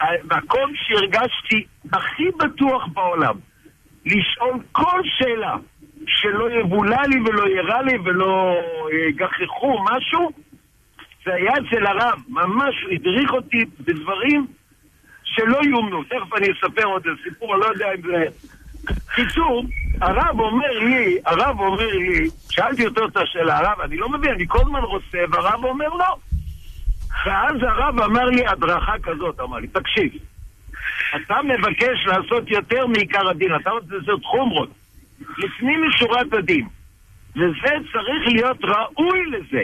[0.00, 3.34] המקום שהרגשתי הכי בטוח בעולם,
[4.06, 5.56] לשאול כל שאלה,
[6.06, 8.56] שלא יבולע לי ולא ירע לי ולא
[9.08, 10.30] יגחכו משהו,
[11.24, 14.46] זה היה אצל הרב, ממש הדריך אותי בדברים
[15.24, 16.04] שלא יאומנו.
[16.04, 18.24] תכף אני אספר עוד סיפור, אני לא יודע אם זה...
[19.14, 19.64] קיצור,
[20.00, 24.44] הרב אומר לי, הרב אומר לי, שאלתי אותו את השאלה, הרב, אני לא מבין, אני
[24.48, 26.16] כל הזמן רוצה, והרב אומר לא.
[27.26, 30.12] ואז הרב אמר לי הדרכה כזאת, אמר לי, תקשיב,
[31.16, 34.68] אתה מבקש לעשות יותר מעיקר הדין, אתה רוצה לעשות חומרות,
[35.38, 36.66] לפנים משורת הדין,
[37.36, 39.62] וזה צריך להיות ראוי לזה.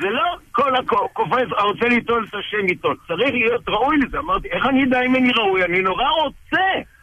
[0.00, 4.18] זה לא כל הקופץ הרוצה ליטול את השם ייטול, צריך להיות ראוי לזה.
[4.18, 5.64] אמרתי, איך אני אדע אם אני ראוי?
[5.64, 6.93] אני נורא רוצה.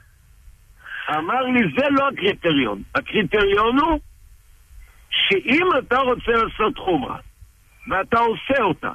[1.18, 2.82] אמר לי, זה לא הקריטריון.
[2.96, 4.00] הקריטריון הוא
[5.10, 7.18] שאם אתה רוצה לעשות חומרה,
[7.90, 8.92] ואתה עושה אותה,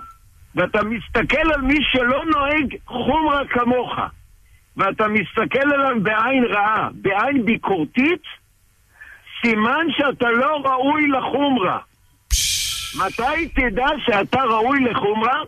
[0.55, 3.95] ואתה מסתכל על מי שלא נוהג חומרה כמוך,
[4.77, 8.23] ואתה מסתכל עליו בעין רעה, בעין ביקורתית,
[9.43, 11.79] סימן שאתה לא ראוי לחומרה.
[12.99, 15.43] מתי תדע שאתה ראוי לחומרה?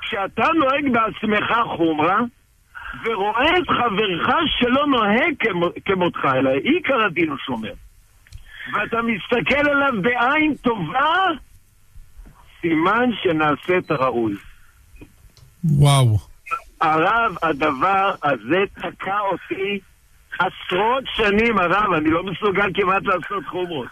[0.00, 2.20] כשאתה נוהג בעצמך חומרה,
[3.04, 5.34] ורואה את חברך שלא נוהג
[5.84, 7.72] כמותך, אלא עיקר הדין הוא שומר.
[8.72, 11.14] ואתה מסתכל עליו בעין טובה,
[12.60, 14.34] סימן שנעשה את הראוי.
[15.64, 16.18] וואו.
[16.80, 19.80] הרב, הדבר הזה תקע אותי
[20.38, 23.88] עשרות שנים, הרב, אני לא מסוגל כמעט לעשות חומרות.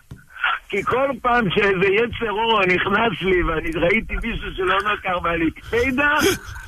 [0.68, 6.14] כי כל פעם שאיזה יצר אור נכנס לי ואני ראיתי מישהו שלא נקר בעלי קפידה,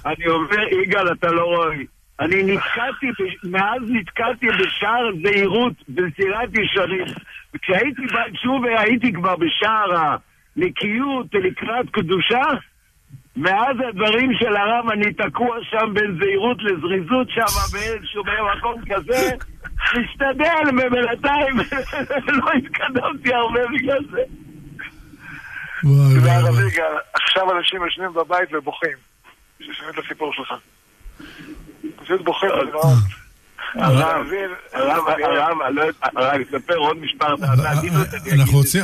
[0.06, 1.76] אני אומר, יגאל, אתה לא רואה.
[2.24, 3.06] אני נתקעתי,
[3.44, 7.06] מאז נתקעתי בשער זהירות במסילת ישרים.
[7.54, 8.02] וכשהייתי
[8.42, 10.16] שוב הייתי כבר בשער
[10.56, 12.42] הנקיות לקראת קדושה,
[13.36, 18.22] מאז הדברים של הרב אני תקוע שם בין זהירות לזריזות שם באיזשהו
[18.56, 19.30] מקום כזה,
[19.98, 21.56] משתדל ובינתיים
[22.38, 24.22] לא התקדמתי הרבה בגלל זה.
[27.14, 28.96] עכשיו אנשים יושבים בבית ובוכים.
[29.60, 30.54] ששומעים את הסיפור שלך.
[31.96, 32.20] פשוט.
[33.74, 34.26] הרב,
[34.72, 35.04] הרב,
[36.02, 37.26] הרב, אספר עוד משפט.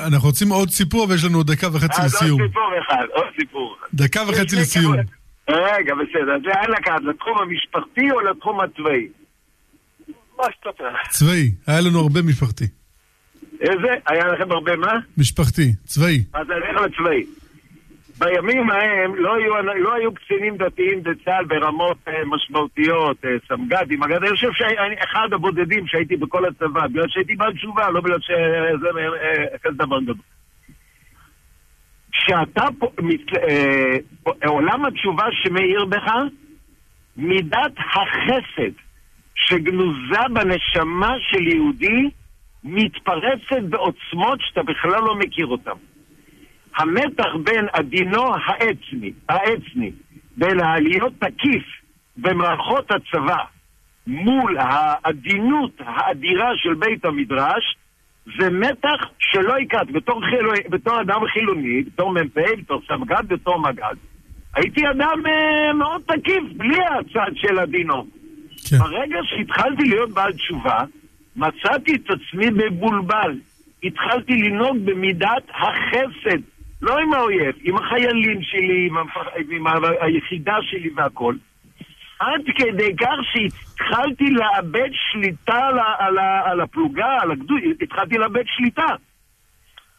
[0.07, 2.41] אנחנו רוצים עוד סיפור ויש לנו דקה וחצי לסיום.
[2.41, 3.77] עוד סיפור אחד, עוד סיפור.
[3.95, 4.95] דקה וחצי לסיום.
[5.49, 6.37] רגע, בסדר.
[6.45, 9.07] זה היה לקחת לתחום המשפחתי או לתחום הצבאי?
[10.39, 10.91] מה שתספר.
[11.11, 12.65] צבאי, היה לנו הרבה משפחתי.
[13.61, 13.89] איזה?
[14.07, 14.93] היה לכם הרבה מה?
[15.19, 16.25] משפחתי, צבאי.
[16.33, 17.25] אז אני אלך לצבאי.
[18.19, 24.23] בימים ההם לא היו, לא היו קצינים דתיים בצה"ל ברמות אה, משמעותיות, אה, סמג"דים, אגב,
[24.23, 28.89] אני חושב שאני אחד הבודדים שהייתי בכל הצבא, בגלל שהייתי בעל תשובה, לא בגלל שזה
[28.99, 30.15] אה, אה, כזה דבר גדול.
[32.13, 32.65] כשאתה
[33.49, 36.13] אה, עולם התשובה שמאיר בך,
[37.17, 38.73] מידת החסד
[39.35, 42.11] שגנוזה בנשמה של יהודי
[42.65, 45.71] מתפרצת בעוצמות שאתה בכלל לא מכיר אותן.
[46.79, 49.93] המתח בין עדינו העצמי, העצמי,
[50.37, 51.65] בין העליות תקיף
[52.17, 53.45] במערכות הצבא
[54.07, 57.77] מול העדינות האדירה של בית המדרש,
[58.39, 59.91] זה מתח שלא הכרת.
[59.91, 63.95] בתור, חילו, בתור אדם חילוני, בתור מ"פ, בתור סמג"ד, בתור מג"ד,
[64.55, 68.07] הייתי אדם אה, מאוד תקיף, בלי הצד של עדינו.
[68.71, 68.79] כן.
[68.79, 70.79] ברגע שהתחלתי להיות בעל תשובה,
[71.37, 73.39] מצאתי את עצמי מבולבל.
[73.83, 76.41] התחלתי לנהוג במידת החסד.
[76.83, 79.27] לא עם האויב, עם החיילים שלי, עם, המפח...
[79.51, 79.67] עם
[80.01, 81.35] היחידה שלי והכל.
[82.21, 88.87] עד כדי כך שהתחלתי לאבד שליטה על, על, על הפלוגה, על הגדוד, התחלתי לאבד שליטה.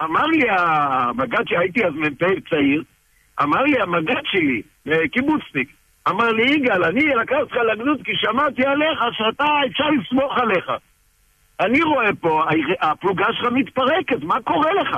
[0.03, 2.83] אמר לי המג"ד שהייתי אז מ"פ צעיר,
[3.41, 5.69] אמר לי המג"ד שלי, אה, קיבוצניק,
[6.09, 10.71] אמר לי, יגאל, אני לקחתי אותך לגדוד כי שמעתי עליך שאתה, אפשר לסמוך עליך.
[11.59, 12.43] אני רואה פה,
[12.81, 14.97] הפלוגה שלך מתפרקת, מה קורה לך?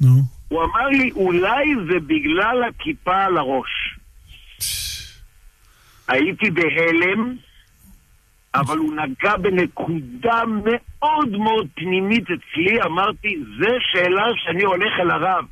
[0.00, 0.08] נו.
[0.08, 0.33] No.
[0.48, 3.98] הוא אמר לי, אולי זה בגלל הכיפה על הראש.
[6.08, 7.36] הייתי בהלם,
[8.54, 15.44] אבל הוא נגע בנקודה מאוד מאוד פנימית אצלי, אמרתי, זה שאלה שאני הולך אל הרב.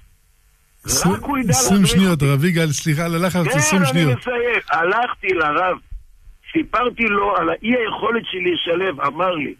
[1.07, 1.51] רק הוא ידע...
[1.51, 4.19] עשרים שניות, רב יגאל, סליחה על הלחץ, עשרים שניות.
[4.25, 4.61] כן, אני מסיים.
[4.71, 5.77] הלכתי לרב,
[6.53, 9.55] סיפרתי לו על האי היכולת שלי לשלב, אמר לי,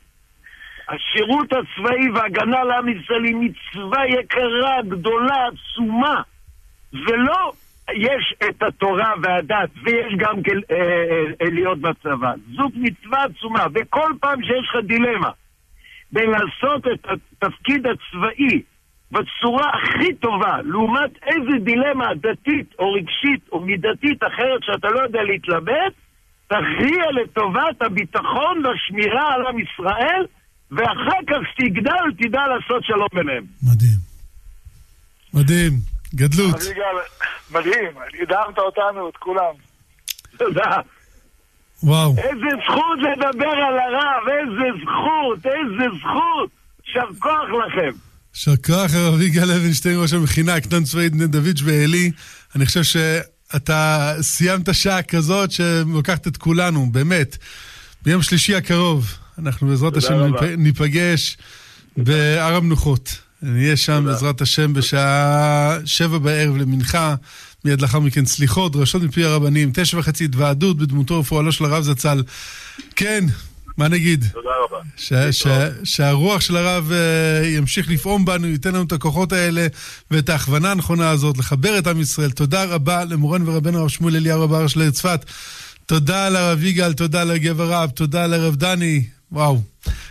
[0.89, 6.23] השירות הצבאי והגנה לעם ישראל היא מצווה יקרה, גדולה, עצומה.
[6.93, 7.53] ולא
[7.95, 10.77] יש את התורה והדת, ויש גם כן אה,
[11.43, 12.33] אה, להיות בצבא.
[12.57, 15.31] זאת מצווה עצומה, וכל פעם שיש לך דילמה
[16.13, 18.63] בין לעשות את התפקיד הצבאי
[19.13, 25.23] בצורה הכי טובה, לעומת איזה דילמה דתית או רגשית או מידתית אחרת שאתה לא יודע
[25.23, 25.93] להתלבט,
[26.47, 30.27] תכריע לטובת הביטחון והשמירה על עם ישראל
[30.77, 33.45] ואחר כך כשתגדל תדע לעשות שלום ביניהם.
[33.63, 33.99] מדהים.
[35.35, 35.73] מדהים.
[36.15, 36.57] גדלות.
[37.51, 37.93] מדהים,
[38.23, 39.55] הדהרת אותנו, את כולם.
[40.39, 40.77] תודה.
[41.83, 42.15] וואו.
[42.19, 46.51] איזה זכות לדבר על הרב, איזה זכות, איזה זכות.
[46.87, 47.99] יישר כוח לכם.
[48.35, 52.11] יישר כוח, הרב יגאל לוינשטיין, ראש המכינה, הקטן צבאית בני דוד ועלי.
[52.57, 52.97] אני חושב ש...
[53.57, 57.37] אתה סיימת שעה כזאת שלוקחת את כולנו, באמת.
[58.03, 60.15] ביום שלישי הקרוב, אנחנו בעזרת השם
[60.59, 61.37] ניפגש
[61.97, 63.17] בהר המנוחות.
[63.43, 67.15] נהיה שם בעזרת השם בשעה שבע בערב למנחה,
[67.65, 72.23] מיד לאחר מכן סליחות, דרשות מפי הרבנים, תשע וחצי התוועדות בדמותו ופועלו של הרב זצ"ל.
[72.97, 73.25] כן,
[73.77, 74.25] מה נגיד?
[74.33, 74.79] תודה רבה.
[75.85, 79.67] שהרוח של הרב uh, ימשיך לפעום בנו, ייתן לנו את הכוחות האלה
[80.11, 82.31] ואת ההכוונה הנכונה הזאת, לחבר את עם ישראל.
[82.31, 85.25] תודה רבה למורן ורבנו הרב שמואל אליהו רב לעיר צפת.
[85.87, 89.05] תודה לרב יגאל, תודה לגבר רב, תודה לרב דני.
[89.33, 89.63] וואו.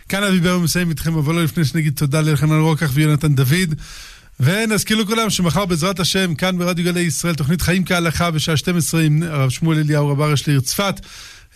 [0.09, 3.75] כאן אבי ברמן מסיים איתכם, אבל לא לפני שנגיד תודה לאלחנן רוקח ויונתן דוד.
[4.39, 9.23] ונזכיר לכולם שמחר בעזרת השם, כאן ברדיו גלי ישראל, תוכנית חיים כהלכה בשעה 12 עם
[9.23, 10.95] הרב שמואל אליהו רב הראש לעיר צפת.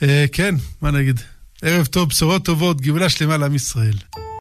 [0.04, 1.20] אה, כן, מה נגיד?
[1.62, 4.26] ערב טוב, בשורות טובות, גאולה שלמה לעם ישראל.